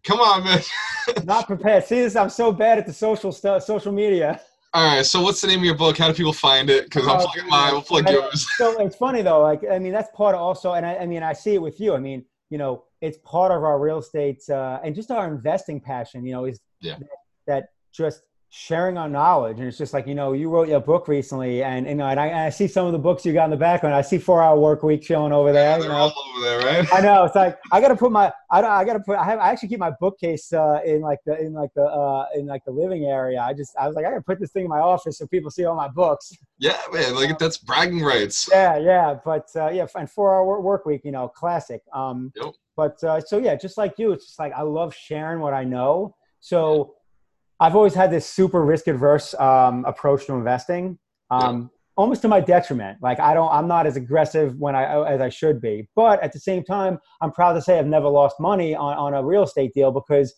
come 0.03 0.19
on, 0.19 0.43
man. 0.43 0.61
Not 1.23 1.45
prepared. 1.45 1.83
See 1.83 2.01
this? 2.01 2.15
I'm 2.15 2.31
so 2.31 2.51
bad 2.51 2.79
at 2.79 2.87
the 2.87 2.93
social 2.93 3.31
stuff, 3.31 3.61
social 3.61 3.91
media. 3.91 4.41
All 4.73 4.95
right. 4.95 5.05
So 5.05 5.21
what's 5.21 5.41
the 5.41 5.49
name 5.49 5.59
of 5.59 5.65
your 5.65 5.75
book? 5.75 5.99
How 5.99 6.07
do 6.07 6.15
people 6.15 6.33
find 6.33 6.67
it? 6.71 6.85
Because 6.85 7.07
I'm 7.07 7.17
Oh, 7.19 7.25
plugging 7.25 7.43
dude. 7.43 7.51
mine. 7.51 7.73
We'll 7.73 7.83
plug 7.83 8.09
yours. 8.09 8.47
So 8.57 8.79
it's 8.79 8.95
funny 8.95 9.21
though. 9.21 9.41
Like 9.43 9.61
I 9.71 9.77
mean, 9.77 9.91
that's 9.91 10.09
part 10.15 10.33
of 10.33 10.41
also, 10.41 10.73
and 10.73 10.83
I, 10.83 10.95
I 10.97 11.05
mean, 11.05 11.21
I 11.21 11.33
see 11.33 11.53
it 11.53 11.61
with 11.61 11.79
you. 11.79 11.93
I 11.93 11.99
mean, 11.99 12.25
you 12.51 12.57
know, 12.59 12.83
it's 12.99 13.17
part 13.19 13.51
of 13.51 13.63
our 13.63 13.79
real 13.79 13.97
estate 13.97 14.47
uh, 14.49 14.79
and 14.83 14.93
just 14.93 15.09
our 15.09 15.25
investing 15.27 15.79
passion. 15.79 16.23
You 16.25 16.33
know, 16.33 16.45
is 16.45 16.59
Yeah. 16.81 16.97
that, 16.99 17.07
that 17.47 17.63
just 17.91 18.21
sharing 18.53 18.97
our 18.97 19.07
knowledge. 19.07 19.59
And 19.59 19.67
it's 19.67 19.77
just 19.77 19.93
like 19.93 20.05
you 20.05 20.13
know, 20.13 20.33
you 20.33 20.49
wrote 20.49 20.67
your 20.67 20.81
book 20.81 21.07
recently, 21.07 21.63
and 21.63 21.87
you 21.87 21.95
know, 21.95 22.05
and 22.05 22.19
I, 22.19 22.47
I 22.47 22.49
see 22.49 22.67
some 22.67 22.85
of 22.85 22.91
the 22.91 22.99
books 22.99 23.25
you 23.25 23.31
got 23.33 23.45
in 23.45 23.49
the 23.49 23.57
background. 23.57 23.95
I 23.95 24.01
see 24.01 24.17
Four 24.17 24.43
Hour 24.43 24.59
Work 24.59 24.83
Week 24.83 25.01
showing 25.03 25.31
over 25.31 25.51
there. 25.53 25.79
You 25.79 25.87
know, 25.87 25.93
all 25.95 26.13
over 26.35 26.45
there, 26.45 26.59
right? 26.59 26.93
I 26.93 26.99
know 26.99 27.23
it's 27.23 27.35
like 27.35 27.57
I 27.71 27.79
gotta 27.81 27.95
put 27.95 28.11
my 28.11 28.31
I, 28.51 28.61
don't- 28.61 28.69
I 28.71 28.83
gotta 28.83 28.99
put 28.99 29.17
I 29.17 29.23
have 29.23 29.39
I 29.39 29.49
actually 29.51 29.69
keep 29.69 29.79
my 29.79 29.93
bookcase 29.99 30.51
uh, 30.53 30.81
in 30.85 31.01
like 31.01 31.19
the 31.25 31.39
in 31.39 31.53
like 31.53 31.73
the 31.75 31.83
uh, 31.83 32.25
in 32.35 32.45
like 32.45 32.63
the 32.65 32.71
living 32.71 33.05
area. 33.05 33.39
I 33.41 33.53
just 33.53 33.75
I 33.79 33.87
was 33.87 33.95
like 33.95 34.05
I 34.05 34.09
gotta 34.09 34.21
put 34.21 34.39
this 34.39 34.51
thing 34.51 34.63
in 34.65 34.69
my 34.69 34.79
office 34.79 35.17
so 35.17 35.27
people 35.27 35.49
see 35.49 35.63
all 35.65 35.75
my 35.75 35.87
books. 35.87 36.31
Yeah, 36.59 36.77
man. 36.93 37.15
Like 37.15 37.39
that's 37.39 37.57
bragging 37.57 38.01
rights. 38.01 38.49
Yeah, 38.51 38.77
yeah, 38.77 39.15
but 39.25 39.47
uh, 39.55 39.69
yeah, 39.69 39.87
and 39.95 40.09
four 40.09 40.35
hour 40.35 40.59
work 40.61 40.85
week, 40.85 41.01
you 41.05 41.11
know, 41.11 41.27
classic. 41.29 41.81
Um, 41.93 42.31
Yep. 42.35 42.53
But 42.77 43.03
uh, 43.03 43.19
so 43.21 43.37
yeah, 43.37 43.55
just 43.55 43.77
like 43.77 43.95
you, 43.97 44.11
it's 44.11 44.25
just 44.25 44.39
like 44.39 44.53
I 44.53 44.61
love 44.61 44.93
sharing 44.95 45.39
what 45.39 45.53
I 45.53 45.63
know. 45.63 46.15
So 46.39 46.95
I've 47.61 47.75
always 47.75 47.93
had 47.93 48.11
this 48.11 48.25
super 48.25 48.65
risk 48.65 48.87
adverse 48.87 49.33
um, 49.35 49.85
approach 49.85 50.25
to 50.25 50.33
investing. 50.33 50.97
Um, 51.29 51.69
almost 51.95 52.23
to 52.23 52.27
my 52.27 52.39
detriment. 52.39 52.97
Like 53.01 53.19
I 53.19 53.33
don't, 53.33 53.51
I'm 53.51 53.67
not 53.67 53.85
as 53.85 53.95
aggressive 53.95 54.55
when 54.57 54.75
I 54.75 55.07
as 55.07 55.21
I 55.21 55.29
should 55.29 55.61
be. 55.61 55.87
But 55.95 56.21
at 56.23 56.33
the 56.33 56.39
same 56.39 56.63
time, 56.63 56.97
I'm 57.21 57.31
proud 57.31 57.53
to 57.53 57.61
say 57.61 57.77
I've 57.77 57.85
never 57.85 58.07
lost 58.07 58.39
money 58.39 58.75
on, 58.75 58.97
on 58.97 59.13
a 59.13 59.23
real 59.23 59.43
estate 59.43 59.73
deal 59.73 59.91
because 59.91 60.33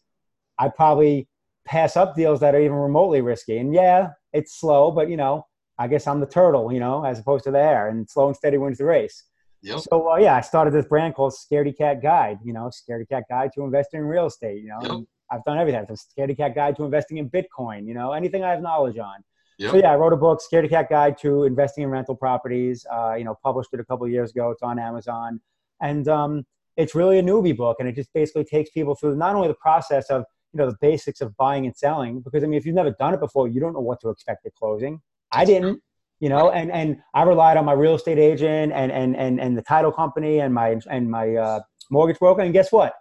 I 0.59 0.69
probably 0.69 1.29
pass 1.65 1.95
up 1.95 2.15
deals 2.15 2.41
that 2.41 2.53
are 2.55 2.59
even 2.59 2.75
remotely 2.75 3.21
risky. 3.21 3.57
And 3.57 3.73
yeah, 3.73 4.09
it's 4.33 4.59
slow, 4.59 4.91
but 4.91 5.09
you 5.09 5.15
know, 5.15 5.45
I 5.79 5.87
guess 5.87 6.05
I'm 6.05 6.19
the 6.19 6.27
turtle, 6.27 6.73
you 6.73 6.81
know, 6.81 7.05
as 7.05 7.19
opposed 7.19 7.45
to 7.45 7.51
the 7.51 7.59
hare, 7.59 7.87
and 7.87 8.09
slow 8.09 8.27
and 8.27 8.35
steady 8.35 8.57
wins 8.57 8.79
the 8.79 8.85
race. 8.85 9.23
Yep. 9.61 9.79
So 9.79 10.11
uh, 10.11 10.17
yeah, 10.17 10.35
I 10.35 10.41
started 10.41 10.73
this 10.73 10.85
brand 10.85 11.15
called 11.15 11.33
Scaredy 11.33 11.75
Cat 11.77 12.01
Guide. 12.01 12.39
You 12.43 12.51
know, 12.51 12.69
Scaredy 12.69 13.07
Cat 13.07 13.23
Guide 13.29 13.51
to 13.55 13.63
investing 13.63 14.01
in 14.01 14.05
real 14.05 14.25
estate. 14.25 14.61
You 14.61 14.69
know, 14.69 14.79
Yep. 14.81 15.05
I've 15.33 15.43
done 15.43 15.57
everything. 15.57 15.81
I've 15.81 15.87
Scaredy 15.87 16.37
Cat 16.37 16.55
Guide 16.55 16.75
to 16.77 16.83
investing 16.83 17.17
in 17.17 17.29
Bitcoin. 17.29 17.87
You 17.87 17.93
know, 17.93 18.13
anything 18.13 18.43
I 18.43 18.51
have 18.51 18.61
knowledge 18.61 18.97
on. 18.97 19.23
Yep. 19.59 19.71
So 19.71 19.77
yeah, 19.77 19.91
I 19.91 19.95
wrote 19.95 20.13
a 20.13 20.17
book, 20.17 20.41
Scaredy 20.41 20.69
Cat 20.69 20.89
Guide 20.89 21.17
to 21.19 21.43
Investing 21.43 21.83
in 21.83 21.89
Rental 21.89 22.15
Properties. 22.15 22.85
Uh, 22.91 23.15
you 23.15 23.23
know, 23.23 23.37
published 23.43 23.69
it 23.73 23.79
a 23.79 23.85
couple 23.85 24.05
of 24.05 24.11
years 24.11 24.31
ago. 24.31 24.51
It's 24.51 24.61
on 24.61 24.79
Amazon, 24.79 25.39
and 25.81 26.07
um, 26.07 26.45
it's 26.77 26.95
really 26.95 27.19
a 27.19 27.23
newbie 27.23 27.55
book, 27.55 27.77
and 27.79 27.87
it 27.87 27.95
just 27.95 28.11
basically 28.13 28.45
takes 28.45 28.69
people 28.71 28.95
through 28.95 29.15
not 29.15 29.35
only 29.35 29.47
the 29.47 29.55
process 29.55 30.09
of 30.09 30.23
you 30.53 30.59
know 30.59 30.69
the 30.69 30.77
basics 30.81 31.21
of 31.21 31.35
buying 31.37 31.65
and 31.65 31.75
selling, 31.75 32.21
because 32.21 32.43
I 32.43 32.47
mean, 32.47 32.57
if 32.57 32.65
you've 32.65 32.75
never 32.75 32.91
done 32.91 33.13
it 33.13 33.19
before, 33.19 33.47
you 33.47 33.59
don't 33.59 33.73
know 33.73 33.79
what 33.79 33.99
to 34.01 34.09
expect 34.09 34.45
at 34.45 34.53
closing. 34.55 35.01
I 35.31 35.45
didn't 35.45 35.81
you 36.19 36.29
know 36.29 36.51
and 36.51 36.71
and 36.71 36.97
i 37.15 37.23
relied 37.23 37.57
on 37.57 37.65
my 37.65 37.73
real 37.73 37.95
estate 37.95 38.19
agent 38.19 38.71
and 38.71 38.91
and 38.91 39.15
and, 39.17 39.41
and 39.41 39.57
the 39.57 39.63
title 39.63 39.91
company 39.91 40.39
and 40.39 40.53
my 40.53 40.79
and 40.89 41.09
my 41.09 41.35
uh, 41.35 41.59
mortgage 41.89 42.19
broker 42.19 42.41
and 42.41 42.53
guess 42.53 42.71
what 42.71 42.93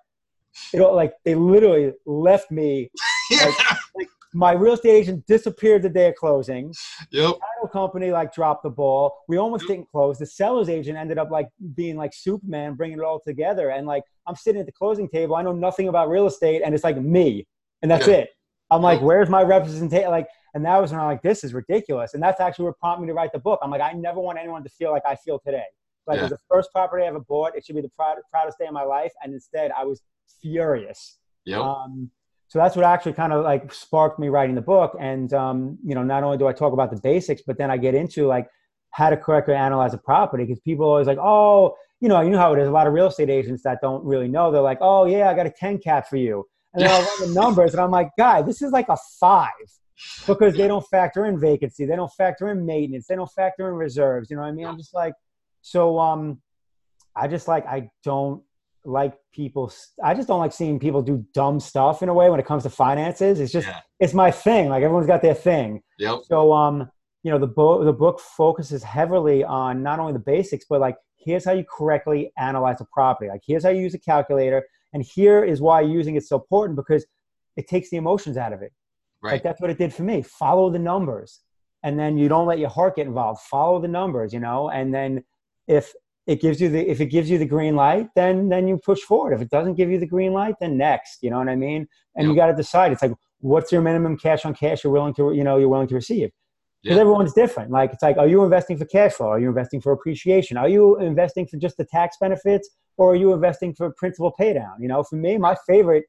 it 0.72 0.80
all 0.80 0.94
like 0.94 1.14
they 1.24 1.34
literally 1.34 1.92
left 2.06 2.50
me 2.50 2.90
Yeah. 3.30 3.50
Like 3.96 4.08
my 4.34 4.52
real 4.52 4.72
estate 4.74 4.90
agent 4.90 5.26
disappeared 5.26 5.82
the 5.82 5.88
day 5.90 6.08
of 6.08 6.14
closing. 6.14 6.72
Yep. 7.10 7.34
title 7.34 7.68
company 7.70 8.10
like 8.12 8.32
dropped 8.34 8.62
the 8.62 8.70
ball. 8.70 9.14
We 9.28 9.36
almost 9.36 9.66
didn't 9.66 9.90
close. 9.90 10.18
The 10.18 10.24
seller's 10.26 10.68
agent 10.70 10.96
ended 10.96 11.18
up 11.18 11.30
like 11.30 11.48
being 11.74 11.96
like 11.96 12.14
superman 12.14 12.74
bringing 12.74 12.98
it 12.98 13.04
all 13.04 13.20
together. 13.26 13.70
And 13.70 13.86
like 13.86 14.04
i'm 14.26 14.34
sitting 14.36 14.60
at 14.60 14.66
the 14.66 14.72
closing 14.72 15.08
table. 15.08 15.34
I 15.36 15.42
know 15.42 15.52
nothing 15.52 15.88
about 15.88 16.08
real 16.08 16.26
estate 16.26 16.62
and 16.64 16.74
it's 16.74 16.84
like 16.84 16.96
me. 16.98 17.46
And 17.82 17.90
that's 17.90 18.06
Yeah. 18.06 18.14
it. 18.14 18.30
I'm 18.70 18.80
like 18.82 19.00
Yeah. 19.00 19.06
where's 19.06 19.28
my 19.28 19.42
representation? 19.42 20.10
Like 20.10 20.28
and 20.54 20.64
that 20.66 20.78
was 20.78 20.90
when 20.90 21.00
i'm 21.00 21.06
like 21.06 21.22
this 21.22 21.44
is 21.44 21.52
ridiculous. 21.54 22.14
And 22.14 22.22
that's 22.22 22.40
actually 22.40 22.66
what 22.66 22.78
prompted 22.78 23.02
me 23.02 23.08
to 23.08 23.14
write 23.14 23.32
the 23.32 23.38
book. 23.38 23.60
I'm 23.62 23.70
like 23.70 23.80
i 23.82 23.92
never 23.92 24.20
want 24.20 24.38
anyone 24.38 24.62
to 24.64 24.70
feel 24.70 24.90
like 24.90 25.02
i 25.06 25.14
feel 25.14 25.38
today. 25.38 25.64
Like 26.06 26.16
Yeah. 26.16 26.22
it 26.22 26.24
was 26.24 26.30
the 26.32 26.44
first 26.50 26.70
property 26.72 27.04
i 27.04 27.06
ever 27.08 27.20
bought. 27.20 27.54
It 27.56 27.64
should 27.66 27.76
be 27.76 27.82
the 27.82 27.90
proud, 27.90 28.16
proudest 28.30 28.58
day 28.58 28.66
of 28.66 28.72
my 28.72 28.84
life. 28.84 29.12
And 29.22 29.32
instead 29.34 29.70
i 29.76 29.84
was 29.84 30.00
furious 30.40 31.18
Yep. 31.44 31.60
um, 31.60 32.10
so 32.52 32.58
that's 32.58 32.76
what 32.76 32.84
actually 32.84 33.14
kind 33.14 33.32
of 33.32 33.44
like 33.44 33.72
sparked 33.72 34.18
me 34.18 34.28
writing 34.28 34.54
the 34.54 34.60
book. 34.60 34.94
And 35.00 35.32
um, 35.32 35.78
you 35.82 35.94
know, 35.94 36.02
not 36.02 36.22
only 36.22 36.36
do 36.36 36.46
I 36.46 36.52
talk 36.52 36.74
about 36.74 36.90
the 36.90 37.00
basics, 37.00 37.40
but 37.46 37.56
then 37.56 37.70
I 37.70 37.78
get 37.78 37.94
into 37.94 38.26
like 38.26 38.46
how 38.90 39.08
to 39.08 39.16
correctly 39.16 39.54
analyze 39.54 39.94
a 39.94 39.96
property 39.96 40.44
because 40.44 40.60
people 40.60 40.84
are 40.84 40.90
always 40.90 41.06
like, 41.06 41.16
oh, 41.16 41.74
you 42.00 42.10
know, 42.10 42.20
you 42.20 42.28
know 42.28 42.36
how 42.36 42.52
it 42.52 42.60
is. 42.60 42.68
A 42.68 42.70
lot 42.70 42.86
of 42.86 42.92
real 42.92 43.06
estate 43.06 43.30
agents 43.30 43.62
that 43.62 43.78
don't 43.80 44.04
really 44.04 44.28
know. 44.28 44.52
They're 44.52 44.60
like, 44.60 44.76
oh 44.82 45.06
yeah, 45.06 45.30
I 45.30 45.34
got 45.34 45.46
a 45.46 45.50
10 45.50 45.78
cap 45.78 46.10
for 46.10 46.18
you. 46.18 46.44
And 46.74 46.84
then 46.84 46.90
I'll 46.90 47.00
run 47.20 47.28
the 47.28 47.40
numbers 47.40 47.72
and 47.72 47.80
I'm 47.80 47.90
like, 47.90 48.10
guy, 48.18 48.42
this 48.42 48.60
is 48.60 48.70
like 48.70 48.90
a 48.90 48.98
five 49.18 49.48
because 50.26 50.54
they 50.54 50.68
don't 50.68 50.86
factor 50.88 51.24
in 51.24 51.40
vacancy. 51.40 51.86
They 51.86 51.96
don't 51.96 52.12
factor 52.12 52.50
in 52.50 52.66
maintenance. 52.66 53.06
They 53.06 53.16
don't 53.16 53.32
factor 53.32 53.66
in 53.70 53.76
reserves. 53.76 54.28
You 54.28 54.36
know 54.36 54.42
what 54.42 54.48
I 54.48 54.52
mean? 54.52 54.66
I'm 54.66 54.76
just 54.76 54.92
like, 54.92 55.14
so, 55.62 55.98
um, 55.98 56.42
I 57.16 57.28
just 57.28 57.48
like, 57.48 57.66
I 57.66 57.88
don't 58.04 58.42
like 58.84 59.14
people. 59.32 59.72
I 60.02 60.14
just 60.14 60.28
don't 60.28 60.40
like 60.40 60.52
seeing 60.52 60.78
people 60.78 61.02
do 61.02 61.24
dumb 61.34 61.60
stuff 61.60 62.02
in 62.02 62.08
a 62.08 62.14
way 62.14 62.30
when 62.30 62.40
it 62.40 62.46
comes 62.46 62.62
to 62.64 62.70
finances. 62.70 63.40
It's 63.40 63.52
just, 63.52 63.68
Yeah. 63.68 63.80
it's 64.00 64.14
my 64.14 64.30
thing. 64.30 64.68
Like 64.68 64.82
everyone's 64.82 65.06
got 65.06 65.22
their 65.22 65.34
thing. 65.34 65.82
Yep. 65.98 66.20
So, 66.24 66.52
um, 66.52 66.90
you 67.22 67.30
know, 67.30 67.38
the 67.38 67.46
book 67.46 67.84
the 67.84 67.92
book 67.92 68.18
focuses 68.20 68.82
heavily 68.82 69.44
on 69.44 69.82
not 69.82 69.98
only 70.00 70.12
the 70.12 70.18
basics, 70.18 70.64
but 70.68 70.80
like 70.80 70.96
here's 71.16 71.44
how 71.44 71.52
you 71.52 71.64
correctly 71.64 72.32
analyze 72.36 72.80
a 72.80 72.86
property. 72.92 73.30
Like 73.30 73.42
here's 73.46 73.62
how 73.62 73.70
you 73.70 73.80
use 73.80 73.94
a 73.94 73.98
calculator, 73.98 74.64
and 74.92 75.02
here 75.04 75.44
is 75.44 75.60
why 75.60 75.82
using 75.82 76.16
it's 76.16 76.28
so 76.28 76.36
important 76.36 76.76
because 76.76 77.06
it 77.56 77.68
takes 77.68 77.90
the 77.90 77.96
emotions 77.96 78.36
out 78.36 78.52
of 78.52 78.62
it. 78.62 78.72
Right. 79.22 79.34
Like 79.34 79.44
that's 79.44 79.60
what 79.60 79.70
it 79.70 79.78
did 79.78 79.94
for 79.94 80.02
me. 80.02 80.22
Follow 80.22 80.68
the 80.70 80.80
numbers, 80.80 81.40
and 81.84 81.96
then 81.96 82.18
you 82.18 82.28
don't 82.28 82.46
let 82.46 82.58
your 82.58 82.70
heart 82.70 82.96
get 82.96 83.06
involved. 83.06 83.40
Follow 83.42 83.80
the 83.80 83.86
numbers, 83.88 84.32
you 84.32 84.40
know, 84.40 84.68
and 84.70 84.92
then 84.92 85.22
if 85.68 85.92
it 86.26 86.40
gives 86.40 86.60
you 86.60 86.68
the 86.68 86.80
if 86.88 87.00
it 87.00 87.06
gives 87.06 87.28
you 87.28 87.38
the 87.38 87.46
green 87.46 87.74
light, 87.76 88.08
then 88.14 88.48
then 88.48 88.68
you 88.68 88.78
push 88.78 89.00
forward. 89.00 89.32
If 89.32 89.40
it 89.40 89.50
doesn't 89.50 89.74
give 89.74 89.90
you 89.90 89.98
the 89.98 90.06
green 90.06 90.32
light, 90.32 90.54
then 90.60 90.76
next. 90.76 91.18
You 91.22 91.30
know 91.30 91.38
what 91.38 91.48
I 91.48 91.56
mean? 91.56 91.88
And 92.16 92.28
you 92.28 92.36
got 92.36 92.46
to 92.46 92.54
decide. 92.54 92.92
It's 92.92 93.02
like 93.02 93.12
what's 93.40 93.72
your 93.72 93.82
minimum 93.82 94.16
cash 94.16 94.44
on 94.44 94.54
cash 94.54 94.84
you're 94.84 94.92
willing 94.92 95.14
to 95.14 95.32
you 95.32 95.42
know 95.42 95.56
you're 95.56 95.68
willing 95.68 95.88
to 95.88 95.94
receive 95.96 96.30
because 96.82 96.96
Yeah. 96.96 97.00
everyone's 97.00 97.32
different. 97.32 97.70
Like 97.70 97.92
it's 97.92 98.02
like, 98.02 98.18
are 98.18 98.26
you 98.28 98.44
investing 98.44 98.76
for 98.76 98.84
cash 98.84 99.12
flow? 99.14 99.28
Are 99.28 99.38
you 99.40 99.48
investing 99.48 99.80
for 99.80 99.92
appreciation? 99.92 100.56
Are 100.56 100.68
you 100.68 100.98
investing 101.00 101.46
for 101.46 101.56
just 101.56 101.76
the 101.76 101.84
tax 101.84 102.16
benefits, 102.20 102.68
or 102.96 103.12
are 103.12 103.16
you 103.16 103.32
investing 103.32 103.74
for 103.74 103.90
principal 103.96 104.30
pay 104.32 104.52
down? 104.52 104.74
You 104.80 104.88
know, 104.88 105.02
for 105.02 105.16
me, 105.16 105.38
my 105.38 105.56
favorite 105.66 106.04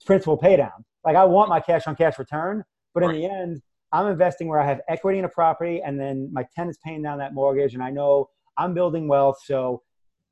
is 0.00 0.04
principal 0.06 0.36
pay 0.36 0.56
down. 0.56 0.84
Like 1.04 1.16
I 1.16 1.24
want 1.24 1.48
my 1.48 1.60
cash 1.60 1.86
on 1.86 1.94
cash 1.96 2.18
return, 2.18 2.64
but 2.94 3.02
in 3.04 3.12
the 3.12 3.26
end, 3.26 3.60
I'm 3.92 4.06
investing 4.06 4.48
where 4.48 4.60
I 4.60 4.66
have 4.66 4.80
equity 4.88 5.18
in 5.18 5.24
a 5.24 5.28
property, 5.28 5.82
and 5.84 6.00
then 6.00 6.30
my 6.32 6.44
tenant's 6.56 6.78
paying 6.84 7.02
down 7.02 7.18
that 7.18 7.34
mortgage, 7.34 7.74
and 7.74 7.82
I 7.82 7.90
know 7.90 8.28
I'm 8.56 8.74
building 8.74 9.08
wealth. 9.08 9.38
So 9.44 9.82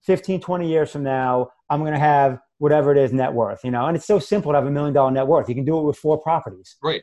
15, 0.04 0.40
20 0.40 0.68
years 0.68 0.90
from 0.90 1.02
now, 1.02 1.48
I'm 1.68 1.80
going 1.80 1.92
to 1.92 1.98
have 1.98 2.38
whatever 2.58 2.92
it 2.92 2.98
is 2.98 3.12
net 3.12 3.32
worth. 3.32 3.60
You 3.64 3.70
know, 3.70 3.86
and 3.86 3.96
it's 3.96 4.06
so 4.06 4.18
simple 4.18 4.52
to 4.52 4.56
have 4.56 4.66
a 4.66 4.70
million 4.70 4.92
dollar 4.94 5.10
net 5.10 5.26
worth. 5.26 5.48
You 5.48 5.54
can 5.54 5.64
do 5.64 5.78
it 5.78 5.82
with 5.82 5.96
four 5.96 6.18
properties. 6.18 6.76
Right. 6.82 7.02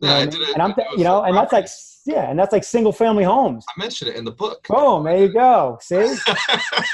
You 0.00 0.08
know, 0.08 0.14
I 0.14 0.18
I 0.20 0.24
did 0.26 0.34
mean? 0.40 0.42
it- 0.42 0.52
and 0.54 0.62
I'm, 0.62 0.70
I 0.72 0.74
did 0.74 0.80
it 0.82 0.86
with 0.90 0.98
you 0.98 1.04
know, 1.04 1.22
and 1.22 1.36
that's 1.36 1.52
like, 1.52 1.66
yeah, 2.06 2.28
and 2.30 2.38
that's 2.38 2.52
like 2.52 2.64
single 2.64 2.92
family 2.92 3.24
homes. 3.24 3.64
I 3.74 3.80
mentioned 3.80 4.10
it 4.10 4.16
in 4.16 4.24
the 4.24 4.32
book. 4.32 4.66
Boom, 4.68 5.04
there 5.04 5.16
you 5.18 5.32
go. 5.32 5.78
See? 5.80 6.14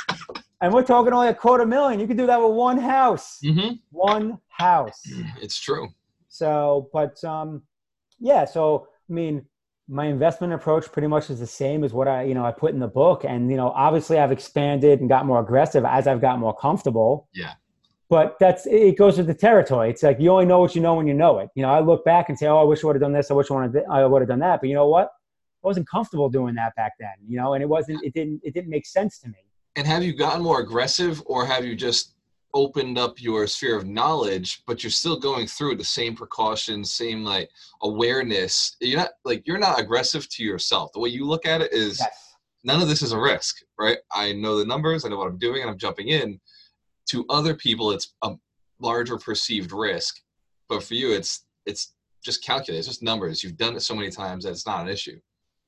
and 0.60 0.72
we're 0.72 0.82
talking 0.82 1.12
only 1.12 1.28
a 1.28 1.34
quarter 1.34 1.66
million. 1.66 1.98
You 2.00 2.06
can 2.06 2.16
do 2.16 2.26
that 2.26 2.40
with 2.40 2.52
one 2.52 2.78
house. 2.78 3.38
hmm 3.42 3.72
One 3.90 4.38
house. 4.48 5.00
It's 5.40 5.58
true. 5.58 5.88
So, 6.28 6.88
but 6.92 7.22
um, 7.24 7.62
yeah, 8.20 8.44
so 8.44 8.86
I 9.08 9.12
mean, 9.12 9.44
my 9.90 10.06
investment 10.06 10.52
approach 10.52 10.90
pretty 10.92 11.08
much 11.08 11.30
is 11.30 11.40
the 11.40 11.46
same 11.46 11.82
as 11.82 11.92
what 11.92 12.06
I, 12.06 12.22
you 12.22 12.32
know, 12.32 12.44
I 12.44 12.52
put 12.52 12.72
in 12.72 12.78
the 12.78 12.86
book. 12.86 13.24
And, 13.24 13.50
you 13.50 13.56
know, 13.56 13.70
obviously 13.70 14.18
I've 14.18 14.30
expanded 14.30 15.00
and 15.00 15.08
got 15.08 15.26
more 15.26 15.40
aggressive 15.40 15.84
as 15.84 16.06
I've 16.06 16.20
got 16.20 16.38
more 16.38 16.56
comfortable. 16.56 17.28
Yeah. 17.34 17.54
But 18.08 18.36
that's 18.38 18.66
it 18.66 18.96
goes 18.96 19.18
with 19.18 19.26
the 19.26 19.34
territory. 19.34 19.90
It's 19.90 20.02
like 20.02 20.18
you 20.20 20.30
only 20.30 20.46
know 20.46 20.60
what 20.60 20.74
you 20.74 20.80
know 20.80 20.94
when 20.94 21.06
you 21.06 21.14
know 21.14 21.38
it. 21.38 21.48
You 21.54 21.62
know, 21.62 21.70
I 21.70 21.78
look 21.78 22.04
back 22.04 22.28
and 22.28 22.36
say, 22.36 22.48
"Oh, 22.48 22.58
I 22.58 22.64
wish 22.64 22.82
I 22.82 22.88
would 22.88 22.96
have 22.96 23.00
done 23.00 23.12
this. 23.12 23.30
I 23.30 23.34
wish 23.34 23.48
I 23.52 23.54
would 23.54 23.84
I 23.88 24.04
would 24.04 24.20
have 24.20 24.28
done 24.28 24.40
that." 24.40 24.60
But 24.60 24.68
you 24.68 24.74
know 24.74 24.88
what? 24.88 25.10
I 25.62 25.66
wasn't 25.68 25.88
comfortable 25.88 26.28
doing 26.28 26.56
that 26.56 26.74
back 26.74 26.94
then. 26.98 27.14
You 27.24 27.36
know, 27.36 27.54
and 27.54 27.62
it 27.62 27.68
wasn't. 27.68 28.02
It 28.02 28.12
didn't. 28.12 28.40
It 28.42 28.52
didn't 28.52 28.68
make 28.68 28.84
sense 28.84 29.20
to 29.20 29.28
me. 29.28 29.38
And 29.76 29.86
have 29.86 30.02
you 30.02 30.12
gotten 30.12 30.42
more 30.42 30.58
aggressive, 30.60 31.22
or 31.24 31.46
have 31.46 31.64
you 31.64 31.76
just 31.76 32.14
opened 32.54 32.98
up 32.98 33.20
your 33.20 33.46
sphere 33.46 33.76
of 33.76 33.86
knowledge, 33.86 34.62
but 34.66 34.82
you're 34.82 34.90
still 34.90 35.18
going 35.18 35.46
through 35.46 35.76
the 35.76 35.84
same 35.84 36.14
precautions, 36.14 36.92
same 36.92 37.24
like 37.24 37.50
awareness? 37.82 38.76
You're 38.80 38.98
not 39.00 39.10
like 39.24 39.46
you're 39.46 39.58
not 39.58 39.80
aggressive 39.80 40.28
to 40.30 40.44
yourself. 40.44 40.92
The 40.92 41.00
way 41.00 41.08
you 41.10 41.24
look 41.26 41.46
at 41.46 41.60
it 41.60 41.72
is 41.72 41.98
Yes. 41.98 42.34
none 42.64 42.80
of 42.82 42.88
this 42.88 43.02
is 43.02 43.12
a 43.12 43.18
risk, 43.18 43.56
right? 43.78 43.98
I 44.12 44.32
know 44.32 44.58
the 44.58 44.64
numbers, 44.64 45.04
I 45.04 45.08
know 45.08 45.18
what 45.18 45.28
I'm 45.28 45.38
doing, 45.38 45.62
and 45.62 45.70
I'm 45.70 45.78
jumping 45.78 46.08
in. 46.08 46.40
To 47.10 47.24
other 47.28 47.54
people, 47.54 47.90
it's 47.90 48.14
a 48.22 48.34
larger 48.80 49.18
perceived 49.18 49.72
risk, 49.72 50.20
but 50.68 50.82
for 50.82 50.94
you, 50.94 51.12
it's 51.12 51.44
it's 51.66 51.94
just 52.22 52.44
calculated. 52.44 52.78
It's 52.78 52.88
just 52.88 53.02
numbers. 53.02 53.42
You've 53.42 53.56
done 53.56 53.76
it 53.76 53.80
so 53.80 53.94
many 53.94 54.10
times 54.10 54.44
that 54.44 54.50
it's 54.50 54.66
not 54.66 54.82
an 54.82 54.88
issue. 54.88 55.18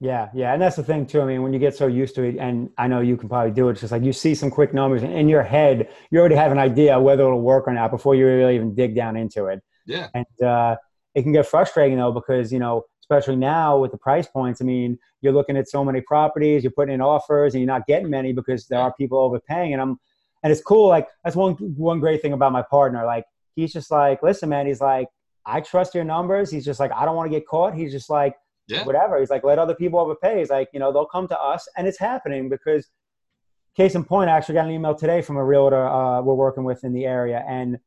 Yeah, 0.02 0.30
yeah, 0.34 0.52
and 0.52 0.60
that's 0.60 0.74
the 0.74 0.82
thing 0.82 1.06
too. 1.06 1.22
I 1.22 1.26
mean, 1.26 1.44
when 1.44 1.52
you 1.52 1.60
get 1.60 1.76
so 1.76 1.86
used 1.86 2.16
to 2.16 2.24
it, 2.24 2.36
and 2.36 2.70
I 2.76 2.88
know 2.88 2.98
you 2.98 3.16
can 3.16 3.28
probably 3.28 3.52
do 3.52 3.68
it. 3.68 3.72
It's 3.72 3.82
just 3.82 3.92
like 3.92 4.02
you 4.02 4.12
see 4.12 4.34
some 4.34 4.50
quick 4.50 4.74
numbers 4.74 5.04
and 5.04 5.12
in 5.12 5.28
your 5.28 5.44
head. 5.44 5.88
You 6.10 6.18
already 6.18 6.34
have 6.34 6.50
an 6.50 6.58
idea 6.58 6.98
whether 6.98 7.22
it'll 7.22 7.40
work 7.40 7.68
or 7.68 7.72
not 7.72 7.92
before 7.92 8.16
you 8.16 8.26
really 8.26 8.56
even 8.56 8.74
dig 8.74 8.96
down 8.96 9.16
into 9.16 9.46
it. 9.46 9.62
Yeah, 9.86 10.08
and 10.12 10.42
uh, 10.44 10.74
it 11.14 11.22
can 11.22 11.30
get 11.30 11.46
frustrating 11.46 11.98
though 11.98 12.10
because 12.10 12.52
you 12.52 12.58
know 12.58 12.82
especially 13.00 13.36
now 13.36 13.78
with 13.78 13.90
the 13.90 13.98
price 13.98 14.26
points 14.26 14.60
i 14.60 14.64
mean 14.64 14.98
you're 15.20 15.32
looking 15.32 15.56
at 15.56 15.68
so 15.68 15.84
many 15.84 16.00
properties 16.00 16.62
you're 16.62 16.72
putting 16.72 16.94
in 16.94 17.00
offers 17.00 17.54
and 17.54 17.60
you're 17.60 17.72
not 17.72 17.86
getting 17.86 18.08
many 18.08 18.32
because 18.32 18.66
there 18.68 18.78
are 18.78 18.92
people 18.94 19.18
overpaying 19.18 19.72
and 19.72 19.82
i'm 19.82 19.98
and 20.42 20.52
it's 20.52 20.62
cool 20.62 20.88
like 20.88 21.08
that's 21.24 21.36
one 21.36 21.52
one 21.76 22.00
great 22.00 22.22
thing 22.22 22.32
about 22.32 22.52
my 22.52 22.62
partner 22.62 23.04
like 23.04 23.24
he's 23.54 23.72
just 23.72 23.90
like 23.90 24.22
listen 24.22 24.48
man 24.48 24.66
he's 24.66 24.80
like 24.80 25.08
i 25.46 25.60
trust 25.60 25.94
your 25.94 26.04
numbers 26.04 26.50
he's 26.50 26.64
just 26.64 26.80
like 26.80 26.92
i 26.92 27.04
don't 27.04 27.16
want 27.16 27.30
to 27.30 27.36
get 27.36 27.46
caught 27.46 27.74
he's 27.74 27.92
just 27.92 28.08
like 28.08 28.34
yeah, 28.72 28.84
whatever. 28.84 29.18
He's 29.18 29.30
like 29.30 29.44
let 29.44 29.58
other 29.58 29.74
people 29.74 29.98
overpay. 29.98 30.38
He's 30.38 30.50
like 30.50 30.68
you 30.72 30.80
know 30.80 30.92
they'll 30.92 31.06
come 31.06 31.28
to 31.28 31.38
us. 31.38 31.68
And 31.76 31.86
it's 31.86 31.98
happening 31.98 32.48
because 32.48 32.88
case 33.74 33.94
in 33.94 34.04
point 34.04 34.28
i 34.28 34.36
actually 34.36 34.54
got 34.54 34.66
an 34.66 34.70
email 34.70 34.94
today 34.94 35.22
from 35.22 35.38
a 35.38 35.44
realtor 35.44 35.86
uh, 35.88 36.20
we're 36.20 36.34
working 36.34 36.64
with 36.64 36.84
in 36.84 36.92
the 36.92 37.06
area. 37.06 37.44
And 37.48 37.78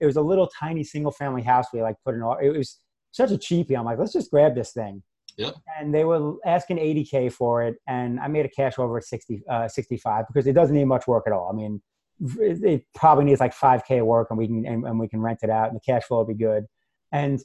it 0.00 0.06
was 0.06 0.16
a 0.16 0.22
little 0.22 0.48
tiny 0.58 0.84
single 0.84 1.12
family 1.12 1.42
house 1.42 1.66
we 1.72 1.82
like 1.82 1.96
put 2.04 2.14
in 2.14 2.22
all. 2.22 2.36
it 2.38 2.56
was 2.56 2.80
such 3.12 3.30
a 3.30 3.36
cheapie. 3.36 3.76
I'm 3.76 3.84
like 3.84 3.98
let's 3.98 4.12
just 4.12 4.30
grab 4.30 4.54
this 4.54 4.72
thing. 4.72 5.02
Yep. 5.38 5.54
and 5.78 5.94
they 5.94 6.04
were 6.04 6.36
asking 6.46 6.78
80k 6.78 7.30
for 7.30 7.62
it. 7.62 7.76
And 7.86 8.18
i 8.20 8.28
made 8.28 8.46
a 8.46 8.48
cash 8.48 8.78
over 8.78 8.96
at 8.98 9.04
60 9.04 9.42
uh, 9.50 9.68
65 9.68 10.24
because 10.28 10.46
it 10.46 10.54
doesn't 10.54 10.74
need 10.74 10.86
much 10.86 11.06
work 11.06 11.24
at 11.26 11.32
all. 11.32 11.50
I 11.50 11.54
mean 11.54 11.82
it, 12.40 12.64
it 12.64 12.84
probably 12.94 13.24
needs 13.24 13.40
like 13.40 13.54
5k 13.54 14.02
work 14.02 14.28
and 14.30 14.38
we 14.38 14.46
can 14.46 14.64
and, 14.66 14.84
and 14.84 14.98
we 14.98 15.08
can 15.08 15.20
rent 15.20 15.40
it 15.42 15.50
out 15.50 15.68
and 15.68 15.76
the 15.76 15.80
cash 15.80 16.04
flow 16.04 16.18
will 16.18 16.24
be 16.26 16.34
good. 16.34 16.64
And 17.12 17.40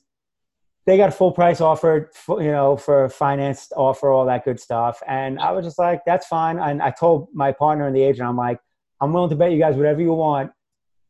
they 0.91 0.97
got 0.97 1.07
a 1.07 1.13
full 1.13 1.31
price 1.31 1.61
offer, 1.61 2.11
you 2.27 2.51
know, 2.51 2.75
for 2.75 3.07
financed 3.07 3.71
offer, 3.77 4.11
all 4.11 4.25
that 4.25 4.43
good 4.43 4.59
stuff. 4.59 5.01
And 5.07 5.39
I 5.39 5.51
was 5.51 5.63
just 5.63 5.79
like, 5.79 6.01
that's 6.05 6.27
fine. 6.27 6.59
And 6.59 6.81
I 6.81 6.91
told 6.91 7.29
my 7.33 7.53
partner 7.53 7.87
and 7.87 7.95
the 7.95 8.03
agent, 8.03 8.27
I'm 8.27 8.35
like, 8.35 8.59
I'm 8.99 9.13
willing 9.13 9.29
to 9.29 9.37
bet 9.37 9.53
you 9.53 9.57
guys 9.57 9.77
whatever 9.77 10.01
you 10.01 10.11
want. 10.11 10.51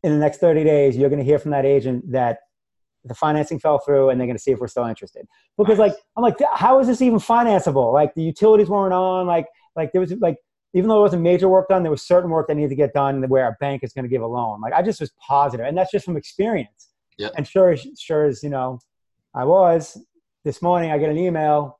In 0.04 0.12
the 0.12 0.20
next 0.20 0.38
30 0.38 0.64
days, 0.64 0.96
you're 0.96 1.10
going 1.10 1.18
to 1.18 1.26
hear 1.26 1.40
from 1.40 1.50
that 1.50 1.66
agent 1.66 2.12
that 2.12 2.42
the 3.06 3.16
financing 3.16 3.58
fell 3.58 3.80
through 3.80 4.10
and 4.10 4.20
they're 4.20 4.28
going 4.28 4.38
to 4.38 4.42
see 4.44 4.52
if 4.52 4.60
we're 4.60 4.68
still 4.68 4.86
interested. 4.86 5.28
Because 5.58 5.80
like, 5.80 5.96
I'm 6.16 6.22
like, 6.22 6.38
how 6.54 6.80
is 6.80 6.86
this 6.86 7.02
even 7.02 7.18
financeable? 7.18 7.92
Like 7.92 8.14
the 8.14 8.22
utilities 8.22 8.70
weren't 8.70 8.94
on, 8.94 9.26
like, 9.26 9.48
like 9.76 9.94
there 9.94 10.02
was 10.02 10.12
like, 10.14 10.38
even 10.76 10.90
though 10.90 10.96
there 10.96 11.02
wasn't 11.02 11.24
major 11.24 11.50
work 11.50 11.70
done, 11.70 11.82
there 11.82 11.92
was 11.92 12.04
certain 12.04 12.30
work 12.30 12.48
that 12.50 12.56
needed 12.56 12.70
to 12.70 12.76
get 12.76 12.94
done 12.94 13.28
where 13.30 13.48
a 13.48 13.56
bank 13.60 13.84
is 13.84 13.94
going 13.94 14.04
to 14.04 14.10
give 14.10 14.22
a 14.22 14.28
loan. 14.28 14.62
Like 14.62 14.74
I 14.74 14.84
just 14.84 15.02
was 15.02 15.12
positive, 15.28 15.66
and 15.66 15.76
that's 15.76 15.92
just 15.92 16.06
from 16.06 16.18
experience. 16.18 16.90
Yep. 17.18 17.34
And 17.36 17.48
sure, 17.48 17.72
as- 17.72 17.88
sure 17.98 18.26
as 18.26 18.42
you 18.42 18.50
know, 18.50 18.80
I 19.34 19.46
was 19.46 19.98
this 20.44 20.62
morning. 20.62 20.92
I 20.92 20.98
get 20.98 21.10
an 21.10 21.18
email. 21.18 21.80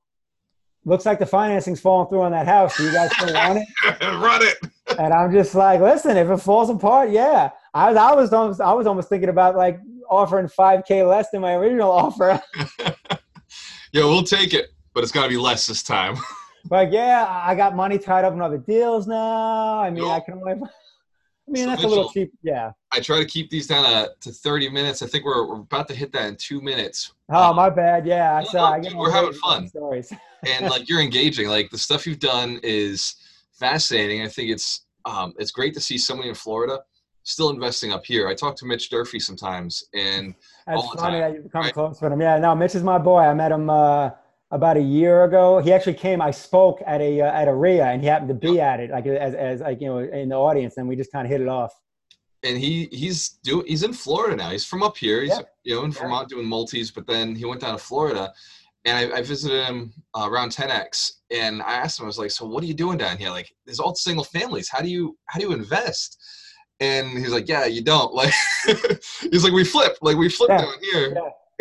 Looks 0.86 1.06
like 1.06 1.20
the 1.20 1.26
financing's 1.26 1.80
falling 1.80 2.10
through 2.10 2.22
on 2.22 2.32
that 2.32 2.48
house. 2.48 2.76
Do 2.76 2.84
you 2.84 2.92
guys 2.92 3.12
still 3.16 3.34
want 3.34 3.60
it? 3.60 4.02
run 4.02 4.42
it. 4.42 4.58
And 4.98 5.14
I'm 5.14 5.32
just 5.32 5.54
like, 5.54 5.80
listen, 5.80 6.18
if 6.18 6.30
it 6.30 6.38
falls 6.38 6.70
apart, 6.70 7.12
yeah. 7.12 7.52
I, 7.74 7.90
I 7.90 8.16
was 8.16 8.34
almost, 8.34 8.62
I 8.62 8.74
was 8.74 8.88
almost 8.88 9.10
thinking 9.10 9.30
about 9.30 9.56
like 9.56 9.80
offering 10.10 10.48
5k 10.48 11.08
less 11.08 11.30
than 11.30 11.42
my 11.42 11.54
original 11.54 11.92
offer. 11.92 12.42
yeah, 12.80 14.04
we'll 14.06 14.24
take 14.24 14.54
it, 14.54 14.70
but 14.94 15.04
it's 15.04 15.12
got 15.12 15.24
to 15.24 15.30
be 15.30 15.38
less 15.38 15.68
this 15.68 15.84
time. 15.84 16.18
like, 16.72 16.90
yeah, 16.92 17.28
I 17.30 17.54
got 17.54 17.76
money 17.76 18.00
tied 18.00 18.26
up 18.26 18.34
in 18.34 18.42
other 18.42 18.58
deals 18.58 19.08
now. 19.08 19.80
I 19.80 19.90
mean, 19.92 20.04
I 20.04 20.20
can 20.20 20.36
only. 20.36 20.62
I 21.52 21.54
mean, 21.54 21.64
So 21.66 21.70
that's 21.72 21.84
a 21.84 21.88
little 21.88 22.10
cheap. 22.10 22.32
Yeah. 22.44 22.72
I 22.94 23.00
try 23.02 23.20
to 23.20 23.26
keep 23.26 23.50
these 23.50 23.68
down 23.68 23.84
to, 23.84 24.10
to 24.22 24.32
30 24.32 24.70
minutes. 24.70 25.02
I 25.02 25.08
think 25.08 25.26
we're, 25.26 25.46
we're 25.48 25.60
about 25.62 25.88
to 25.90 25.96
hit 25.96 26.12
that 26.14 26.28
in 26.28 26.36
two 26.38 26.62
minutes. 26.62 27.14
Oh, 27.30 27.54
my 27.54 27.70
bad. 27.70 28.06
Yeah, 28.08 28.36
I 28.38 28.42
No, 28.44 28.50
saw. 28.50 28.78
no, 28.78 28.82
dude, 28.82 28.98
we're 28.98 29.12
having 29.12 29.34
fun. 29.34 29.68
Stories. 29.68 30.14
and 30.48 30.70
like 30.70 30.88
you're 30.90 31.02
engaging 31.02 31.48
like 31.50 31.70
the 31.70 31.78
stuff 31.78 32.08
you've 32.08 32.20
done 32.20 32.60
is 32.64 33.16
fascinating 33.54 34.24
i 34.24 34.28
think 34.28 34.50
it's 34.50 34.86
um, 35.06 35.34
it's 35.38 35.52
great 35.52 35.72
to 35.76 35.80
see 35.80 36.00
somebody 36.00 36.30
in 36.30 36.34
florida 36.36 36.80
still 37.22 37.52
investing 37.52 37.92
up 37.92 38.04
here 38.04 38.28
i 38.28 38.34
talk 38.34 38.56
to 38.56 38.66
mitch 38.66 38.90
durfee 38.90 39.20
sometimes 39.20 39.84
and 39.94 40.34
That's 40.66 40.82
all 40.82 40.92
the 40.92 40.98
funny 40.98 41.20
time, 41.20 41.32
that 41.32 41.34
you 41.36 41.44
become 41.44 41.62
right? 41.66 41.74
close 41.76 42.02
with 42.02 42.12
him. 42.12 42.20
Yeah, 42.22 42.40
no, 42.40 42.56
Mitch 42.56 42.74
is 42.74 42.82
my 42.84 42.98
boy. 42.98 43.20
I 43.20 43.34
met 43.36 43.52
him 43.52 43.70
uh, 43.70 44.10
about 44.52 44.78
a 44.78 44.82
year 44.82 45.24
ago. 45.24 45.60
He 45.60 45.72
actually 45.74 45.94
came. 45.96 46.22
I 46.22 46.32
spoke 46.32 46.82
at 46.86 47.02
a 47.02 47.22
uh, 47.22 47.32
at 47.32 47.48
a 47.48 47.54
REIA, 47.54 47.86
and 47.86 48.02
he 48.02 48.08
happened 48.08 48.30
to 48.30 48.36
be 48.36 48.60
at 48.60 48.80
it, 48.80 48.90
like 48.92 49.06
as 49.08 49.34
as 49.34 49.62
like 49.62 49.82
you 49.82 49.88
know 49.88 50.00
in 50.00 50.30
the 50.30 50.36
audience, 50.36 50.78
and 50.78 50.88
we 50.88 50.96
just 50.96 51.12
kind 51.12 51.26
of 51.26 51.32
hit 51.32 51.42
it 51.42 51.48
off. 51.48 51.74
and 52.44 52.58
he 52.58 52.88
he's 52.92 53.38
do 53.44 53.64
he's 53.68 53.84
in 53.84 53.94
florida 53.94 54.36
now 54.36 54.50
he's 54.50 54.66
from 54.72 54.82
up 54.88 54.98
here 54.98 55.20
he's 55.22 55.30
Yeah. 55.38 55.46
you 55.68 55.76
know 55.76 55.84
in 55.88 55.92
Yeah. 55.92 56.02
vermont 56.02 56.28
doing 56.34 56.48
multis 56.56 56.90
but 56.98 57.06
then 57.06 57.36
he 57.40 57.46
went 57.46 57.62
down 57.62 57.74
to 57.78 57.84
florida 57.90 58.34
and 58.86 58.94
I, 59.02 59.04
I 59.20 59.22
visited 59.22 59.60
him 59.68 59.94
uh, 60.16 60.28
around 60.32 60.50
10x, 60.50 60.90
and 61.30 61.62
I 61.62 61.74
asked 61.84 62.00
him, 62.00 62.06
I 62.06 62.12
was 62.14 62.18
like, 62.24 62.32
"So 62.32 62.44
what 62.52 62.64
are 62.64 62.70
you 62.72 62.74
doing 62.84 62.98
down 62.98 63.16
here? 63.22 63.30
Like, 63.30 63.50
there's 63.66 63.80
all 63.84 63.94
single 63.94 64.24
families. 64.38 64.68
How 64.74 64.82
do 64.86 64.90
you 64.96 65.04
how 65.30 65.40
do 65.40 65.46
you 65.48 65.54
invest?" 65.54 66.10
And 66.80 67.04
he's 67.22 67.34
like, 67.38 67.48
"Yeah, 67.54 67.66
you 67.76 67.84
don't. 67.94 68.12
Like, 68.22 68.34
he's 69.32 69.44
like, 69.46 69.54
we 69.54 69.64
flip, 69.64 69.94
like 70.02 70.18
we 70.18 70.30
flip 70.30 70.50
Yeah, 70.50 70.62
down 70.66 70.74
here." 70.92 71.08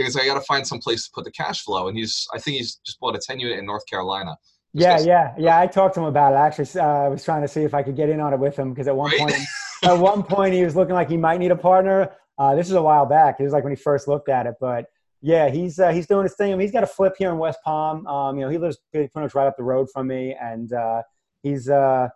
Because 0.00 0.16
I 0.16 0.24
got 0.26 0.34
to 0.34 0.40
find 0.42 0.66
some 0.66 0.78
place 0.78 1.04
to 1.04 1.10
put 1.14 1.24
the 1.24 1.30
cash 1.32 1.62
flow, 1.62 1.88
and 1.88 1.96
he's 1.96 2.26
I 2.34 2.38
think 2.38 2.56
he's 2.58 2.76
just 2.86 2.98
bought 3.00 3.14
a 3.16 3.18
10 3.18 3.38
unit 3.40 3.58
in 3.58 3.66
North 3.66 3.84
Carolina. 3.86 4.36
Yeah, 4.72 4.90
guy's- 4.96 5.06
yeah, 5.06 5.34
yeah. 5.38 5.58
I 5.60 5.66
talked 5.66 5.94
to 5.94 6.00
him 6.00 6.06
about 6.06 6.32
it. 6.32 6.36
Actually, 6.36 6.80
uh, 6.80 6.86
I 6.86 7.08
was 7.08 7.24
trying 7.24 7.42
to 7.42 7.48
see 7.48 7.62
if 7.64 7.74
I 7.74 7.82
could 7.82 7.96
get 7.96 8.08
in 8.08 8.20
on 8.20 8.32
it 8.32 8.38
with 8.38 8.56
him 8.56 8.70
because 8.72 8.86
at 8.88 8.96
one 8.96 9.10
Right? 9.10 9.18
point, 9.20 9.34
at 9.84 9.98
one 9.98 10.22
point, 10.22 10.54
he 10.54 10.64
was 10.64 10.76
looking 10.76 10.94
like 10.94 11.08
he 11.10 11.16
might 11.16 11.38
need 11.40 11.50
a 11.50 11.56
partner. 11.56 12.12
Uh, 12.38 12.54
this 12.54 12.68
is 12.68 12.74
a 12.74 12.82
while 12.82 13.04
back. 13.04 13.36
It 13.40 13.42
was 13.42 13.52
like 13.52 13.64
when 13.64 13.72
he 13.72 13.76
first 13.76 14.08
looked 14.08 14.28
at 14.28 14.46
it, 14.46 14.54
but 14.60 14.86
yeah, 15.20 15.50
he's 15.50 15.78
uh, 15.78 15.90
he's 15.90 16.06
doing 16.06 16.22
his 16.22 16.34
thing. 16.36 16.52
I 16.52 16.54
mean, 16.54 16.60
he's 16.62 16.72
got 16.72 16.82
a 16.84 16.86
flip 16.86 17.14
here 17.18 17.30
in 17.30 17.38
West 17.38 17.58
Palm. 17.64 18.06
Um, 18.06 18.36
you 18.38 18.42
know, 18.44 18.48
he 18.50 18.56
lives 18.58 18.78
pretty 18.92 19.10
much 19.14 19.34
right 19.34 19.46
up 19.46 19.56
the 19.56 19.62
road 19.64 19.88
from 19.92 20.06
me, 20.06 20.34
and 20.40 20.72
uh, 20.72 21.02
he's 21.42 21.68
uh, 21.68 22.08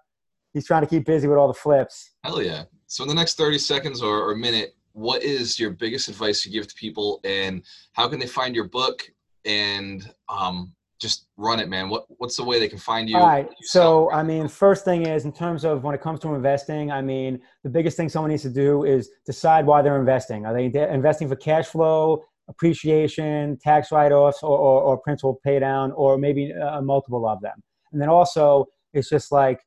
he's 0.55 0.67
trying 0.67 0.81
to 0.83 0.87
keep 0.89 1.05
busy 1.05 1.29
with 1.29 1.37
all 1.37 1.49
the 1.49 1.53
flips. 1.55 2.13
Hell 2.23 2.41
yeah. 2.41 2.63
So 2.87 3.03
in 3.03 3.09
the 3.09 3.15
next 3.15 3.37
30 3.37 3.59
seconds 3.59 4.01
or, 4.01 4.31
or 4.31 4.35
minute, 4.37 4.77
what 4.95 5.23
is 5.23 5.59
your 5.59 5.71
biggest 5.71 6.09
advice 6.09 6.47
you 6.47 6.53
give 6.53 6.67
to 6.69 6.75
people 6.77 7.21
and 7.25 7.63
how 7.93 8.09
can 8.09 8.19
they 8.19 8.27
find 8.27 8.55
your 8.55 8.69
book 8.69 9.03
and 9.45 10.09
um, 10.29 10.73
just 11.01 11.27
run 11.37 11.59
it, 11.61 11.69
man? 11.69 11.91
What 11.91 12.07
What's 12.19 12.37
the 12.37 12.45
way 12.45 12.59
they 12.59 12.69
can 12.69 12.79
find 12.79 13.11
you? 13.11 13.17
All 13.17 13.27
right. 13.27 13.47
You 13.47 13.67
So, 13.67 14.11
I 14.13 14.23
mean, 14.23 14.49
first 14.49 14.85
thing 14.85 15.07
is 15.07 15.25
in 15.25 15.33
terms 15.33 15.65
of 15.65 15.83
when 15.83 15.95
it 15.95 16.01
comes 16.01 16.21
to 16.21 16.35
investing, 16.35 16.93
I 16.93 17.03
mean, 17.03 17.41
the 17.65 17.71
biggest 17.71 17.97
thing 17.97 18.09
someone 18.09 18.31
needs 18.31 18.45
to 18.45 18.51
do 18.51 18.85
is 18.85 19.11
decide 19.27 19.67
why 19.67 19.83
they're 19.83 19.99
investing. 19.99 20.47
Are 20.47 20.55
they 20.55 20.67
investing 20.67 21.29
for 21.29 21.37
cash 21.37 21.67
flow, 21.67 22.23
appreciation, 22.49 23.59
tax 23.61 23.91
write 23.91 24.13
offs, 24.13 24.43
or, 24.43 24.57
or, 24.57 24.81
or 24.81 24.99
principal 24.99 25.41
pay 25.45 25.59
down, 25.59 25.91
or 25.93 26.17
maybe 26.17 26.51
a 26.51 26.81
multiple 26.81 27.29
of 27.29 27.41
them? 27.41 27.61
And 27.93 28.01
then 28.01 28.09
also, 28.09 28.67
it's 28.93 29.09
just 29.09 29.33
like 29.33 29.61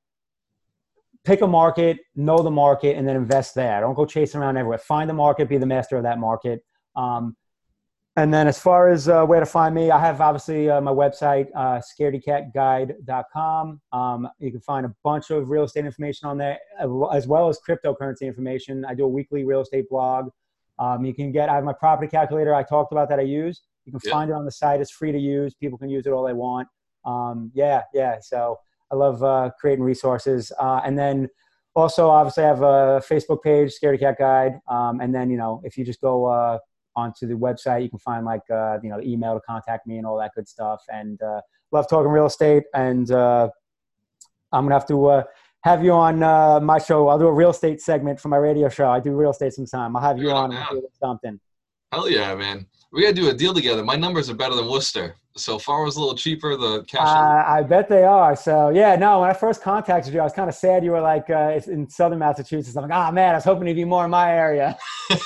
pick 1.27 1.41
a 1.41 1.47
market, 1.47 1.99
know 2.15 2.41
the 2.41 2.49
market, 2.49 2.95
and 2.95 3.05
then 3.05 3.17
invest 3.17 3.53
there. 3.53 3.81
Don't 3.81 3.95
go 3.95 4.05
chasing 4.05 4.39
around 4.39 4.55
everywhere. 4.55 4.77
Find 4.77 5.09
the 5.09 5.13
market, 5.13 5.49
be 5.49 5.57
the 5.57 5.65
master 5.65 5.97
of 5.97 6.03
that 6.03 6.19
market. 6.19 6.63
Um, 6.95 7.35
and 8.15 8.33
then 8.33 8.47
as 8.47 8.57
far 8.57 8.87
as 8.87 9.09
uh, 9.09 9.25
where 9.25 9.41
to 9.41 9.45
find 9.45 9.75
me, 9.75 9.91
I 9.91 9.99
have 9.99 10.21
obviously 10.21 10.69
uh, 10.69 10.79
my 10.79 10.91
website, 10.91 11.47
uh, 11.53 11.81
scaredycatguide.com. 11.81 13.81
Um, 13.91 14.29
you 14.39 14.51
can 14.51 14.61
find 14.61 14.85
a 14.85 14.95
bunch 15.03 15.29
of 15.29 15.49
real 15.49 15.65
estate 15.65 15.85
information 15.85 16.29
on 16.29 16.37
there, 16.37 16.57
as 16.79 17.27
well 17.27 17.49
as 17.49 17.59
cryptocurrency 17.59 18.21
information. 18.21 18.85
I 18.85 18.95
do 18.95 19.03
a 19.03 19.09
weekly 19.09 19.43
real 19.43 19.61
estate 19.61 19.89
blog. 19.89 20.29
Um, 20.79 21.03
you 21.03 21.13
can 21.13 21.33
get, 21.33 21.49
I 21.49 21.55
have 21.55 21.65
my 21.65 21.73
property 21.73 22.09
calculator 22.09 22.55
I 22.55 22.63
talked 22.63 22.93
about 22.93 23.09
that 23.09 23.19
I 23.19 23.23
use. 23.23 23.63
You 23.85 23.91
can 23.91 23.99
Yeah. 24.03 24.11
find 24.11 24.31
it 24.31 24.33
on 24.33 24.45
the 24.45 24.51
site. 24.51 24.79
It's 24.79 24.91
free 24.91 25.11
to 25.11 25.19
use. 25.19 25.53
People 25.53 25.77
can 25.77 25.89
use 25.89 26.07
it 26.07 26.13
all 26.13 26.23
they 26.23 26.33
want. 26.33 26.69
Um, 27.05 27.51
yeah, 27.53 27.83
yeah. 27.93 28.17
So 28.21 28.57
I 28.91 28.95
love 28.95 29.23
uh, 29.23 29.51
creating 29.59 29.83
resources. 29.83 30.51
Uh, 30.59 30.81
and 30.85 30.97
then 30.97 31.29
also, 31.75 32.09
obviously, 32.09 32.43
I 32.43 32.47
have 32.47 32.61
a 32.61 33.01
Facebook 33.07 33.43
page, 33.43 33.73
Scaredy 33.79 33.99
Cat 33.99 34.17
Guide. 34.17 34.59
Um, 34.67 34.99
and 34.99 35.13
then, 35.13 35.29
you 35.29 35.37
know, 35.37 35.61
if 35.63 35.77
you 35.77 35.85
just 35.85 36.01
go 36.01 36.25
uh, 36.25 36.57
onto 36.95 37.27
the 37.27 37.35
website, 37.35 37.83
you 37.83 37.89
can 37.89 37.99
find 37.99 38.25
like, 38.25 38.41
uh, 38.51 38.79
you 38.81 38.89
know, 38.89 38.97
the 38.99 39.07
email 39.07 39.35
to 39.35 39.41
contact 39.41 39.85
me 39.85 39.97
and 39.97 40.07
all 40.07 40.17
that 40.17 40.31
good 40.35 40.47
stuff. 40.47 40.81
And 40.89 41.21
uh, 41.21 41.41
love 41.71 41.87
talking 41.89 42.09
real 42.11 42.25
estate. 42.25 42.63
And 42.73 43.11
uh, 43.11 43.49
I'm 44.51 44.63
going 44.63 44.69
to 44.71 44.75
have 44.75 44.87
to 44.87 45.05
uh, 45.07 45.23
have 45.61 45.83
you 45.83 45.91
on 45.91 46.23
uh, 46.23 46.59
my 46.61 46.79
show. 46.79 47.09
I'll 47.09 47.19
do 47.19 47.27
a 47.27 47.33
real 47.33 47.51
estate 47.51 47.81
segment 47.81 48.19
for 48.19 48.29
my 48.29 48.37
radio 48.37 48.69
show. 48.69 48.89
I 48.89 48.99
do 48.99 49.11
real 49.15 49.31
estate 49.31 49.53
sometime. 49.53 49.95
I'll 49.95 50.01
have 50.01 50.17
you 50.17 50.29
Yeah, 50.29 50.35
on 50.35 50.49
man. 50.51 50.65
and 50.71 50.81
do 50.81 50.87
something. 50.99 51.39
Hell 51.91 52.09
yeah, 52.09 52.33
man. 52.35 52.65
We 52.91 53.01
got 53.01 53.09
to 53.09 53.13
do 53.13 53.29
a 53.29 53.33
deal 53.33 53.53
together. 53.53 53.83
My 53.83 53.95
numbers 53.95 54.29
are 54.29 54.33
better 54.33 54.55
than 54.55 54.69
Worcester. 54.69 55.15
So 55.35 55.59
far 55.59 55.83
was 55.83 55.97
a 55.97 55.99
little 55.99 56.15
cheaper. 56.15 56.55
The 56.55 56.83
cash. 56.83 57.01
Uh, 57.07 57.43
I 57.45 57.61
bet 57.61 57.89
they 57.89 58.03
are. 58.03 58.35
So 58.35 58.69
yeah, 58.69 58.95
no. 58.95 59.19
When 59.19 59.29
I 59.29 59.33
first 59.33 59.61
contacted 59.61 60.13
you, 60.13 60.19
I 60.19 60.23
was 60.23 60.33
kind 60.33 60.49
of 60.49 60.55
sad 60.55 60.83
you 60.83 60.91
were 60.91 61.01
like 61.01 61.29
uh, 61.29 61.51
it's 61.53 61.67
in 61.67 61.89
Southern 61.89 62.19
Massachusetts. 62.19 62.75
I'm 62.75 62.83
like, 62.83 62.91
ah, 62.91 63.11
man, 63.11 63.33
I 63.33 63.37
was 63.37 63.43
hoping 63.43 63.67
to 63.67 63.73
be 63.73 63.85
more 63.85 64.05
in 64.05 64.11
my 64.11 64.33
area. 64.33 64.77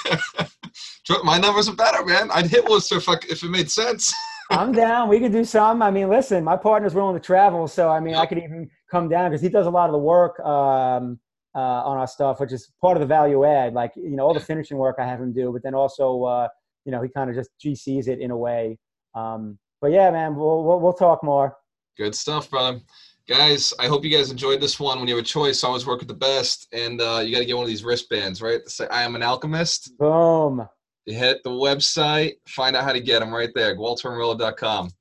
My 1.24 1.38
numbers 1.38 1.68
are 1.68 1.76
better, 1.76 2.06
man. 2.06 2.30
I'd 2.32 2.46
hit 2.46 2.64
Worcester 2.70 2.98
if, 2.98 3.10
I, 3.10 3.16
if 3.28 3.44
it 3.44 3.50
made 3.50 3.70
sense. 3.70 4.14
I'm 4.52 4.72
down. 4.74 5.10
We 5.10 5.20
could 5.20 5.32
do 5.32 5.44
some. 5.44 5.82
I 5.82 5.92
mean, 5.92 6.10
listen, 6.10 6.44
my 6.44 6.58
partner's 6.58 6.94
willing 6.94 7.16
to 7.16 7.26
travel, 7.26 7.68
so 7.68 7.90
I 7.90 8.00
mean, 8.00 8.16
I 8.16 8.26
could 8.26 8.38
even 8.38 8.70
come 8.90 9.10
down 9.10 9.32
because 9.32 9.42
he 9.42 9.50
does 9.50 9.66
a 9.66 9.70
lot 9.70 9.88
of 9.88 9.94
the 9.94 10.00
work 10.00 10.40
um, 10.42 11.20
uh, 11.56 11.60
on 11.60 11.98
our 11.98 12.08
stuff, 12.08 12.40
which 12.40 12.52
is 12.52 12.72
part 12.82 12.98
of 12.98 13.02
the 13.02 13.08
value 13.08 13.46
add. 13.46 13.74
Like 13.74 13.94
you 13.96 14.16
know, 14.16 14.24
all 14.24 14.34
the 14.34 14.40
finishing 14.40 14.78
work 14.78 14.98
I 15.00 15.06
have 15.06 15.20
him 15.20 15.34
do, 15.34 15.52
but 15.52 15.64
then 15.64 15.74
also 15.74 16.24
uh, 16.24 16.48
you 16.86 16.92
know 16.92 17.02
he 17.02 17.10
kind 17.10 17.30
of 17.30 17.36
just 17.36 17.50
GCs 17.64 18.08
it 18.08 18.20
in 18.20 18.32
a 18.32 18.38
way. 18.38 18.78
Um, 19.16 19.58
but 19.82 19.92
yeah, 19.92 20.12
man, 20.12 20.36
we'll, 20.36 20.64
we'll 20.64 20.80
we'll 20.80 20.94
talk 20.94 21.24
more. 21.24 21.56
Good 21.98 22.16
stuff, 22.16 22.50
brother. 22.50 22.80
Guys, 23.28 23.74
I 23.80 23.88
hope 23.88 24.04
you 24.04 24.10
guys 24.10 24.32
enjoyed 24.32 24.60
this 24.60 24.80
one. 24.80 25.00
When 25.00 25.08
you 25.08 25.16
have 25.16 25.24
a 25.24 25.28
choice, 25.28 25.64
always 25.64 25.86
work 25.86 26.00
with 26.00 26.08
the 26.08 26.14
best. 26.14 26.68
And 26.74 27.00
uh, 27.00 27.22
you 27.24 27.32
got 27.32 27.40
to 27.40 27.46
get 27.46 27.56
one 27.56 27.64
of 27.64 27.70
these 27.70 27.84
wristbands, 27.84 28.42
right? 28.42 28.68
Say, 28.68 28.88
I 28.88 29.04
am 29.04 29.16
an 29.16 29.24
alchemist. 29.24 29.98
Boom. 29.98 30.68
You 31.06 31.16
hit 31.16 31.42
the 31.44 31.50
website, 31.50 32.34
find 32.48 32.76
out 32.76 32.84
how 32.84 32.92
to 32.92 33.00
get 33.00 33.20
them 33.20 33.34
right 33.34 33.50
there, 33.56 33.76
waltermurillo.com. 33.76 34.92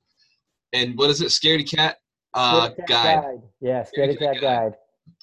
And 0.73 0.97
what 0.97 1.09
is 1.09 1.21
it? 1.21 1.27
Scaredy 1.27 1.69
Cat 1.69 1.97
uh, 2.33 2.69
Scaredy 2.69 2.77
Cat 2.77 2.87
Guide. 2.87 3.41
Yeah, 3.59 3.83
Scaredy 3.83 4.17
Scaredy 4.17 4.19
Cat 4.19 4.33
Cat 4.33 4.41
Guide. 4.41 4.41
Guide. 4.41 4.65
And 4.65 4.73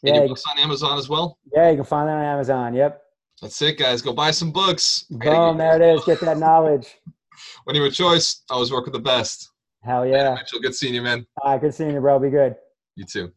Yeah, 0.03 0.15
your 0.15 0.23
you, 0.25 0.29
books 0.29 0.45
on 0.51 0.59
Amazon 0.59 0.99
as 0.99 1.09
well? 1.09 1.39
yeah, 1.53 1.71
you 1.71 1.77
can 1.77 1.85
find 1.85 2.09
that 2.09 2.17
on 2.17 2.25
Amazon. 2.25 2.75
Yep. 2.75 3.03
That's 3.41 3.61
it, 3.63 3.79
guys. 3.79 4.03
Go 4.03 4.13
buy 4.13 4.31
some 4.33 4.51
books. 4.51 5.05
Boom. 5.11 5.59
There 5.59 5.81
it 5.81 5.95
is. 5.97 6.05
Get 6.05 6.21
that 6.21 6.39
knowledge. 6.47 6.89
When 7.65 7.77
you 7.77 7.83
have 7.83 7.93
a 7.93 7.95
choice, 7.95 8.43
always 8.51 8.73
work 8.73 8.85
with 8.85 8.95
the 8.95 9.01
best. 9.01 9.51
Hell 9.85 10.03
Later, 10.03 10.17
yeah. 10.17 10.35
Mitchell, 10.35 10.61
good 10.61 10.75
seeing 10.75 10.95
you, 10.95 11.03
man. 11.03 11.25
All 11.43 11.53
right. 11.53 11.61
Good 11.61 11.75
seeing 11.75 11.93
you, 11.93 12.01
bro. 12.01 12.19
Be 12.19 12.31
good. 12.31 12.57
You 12.97 13.05
too. 13.05 13.33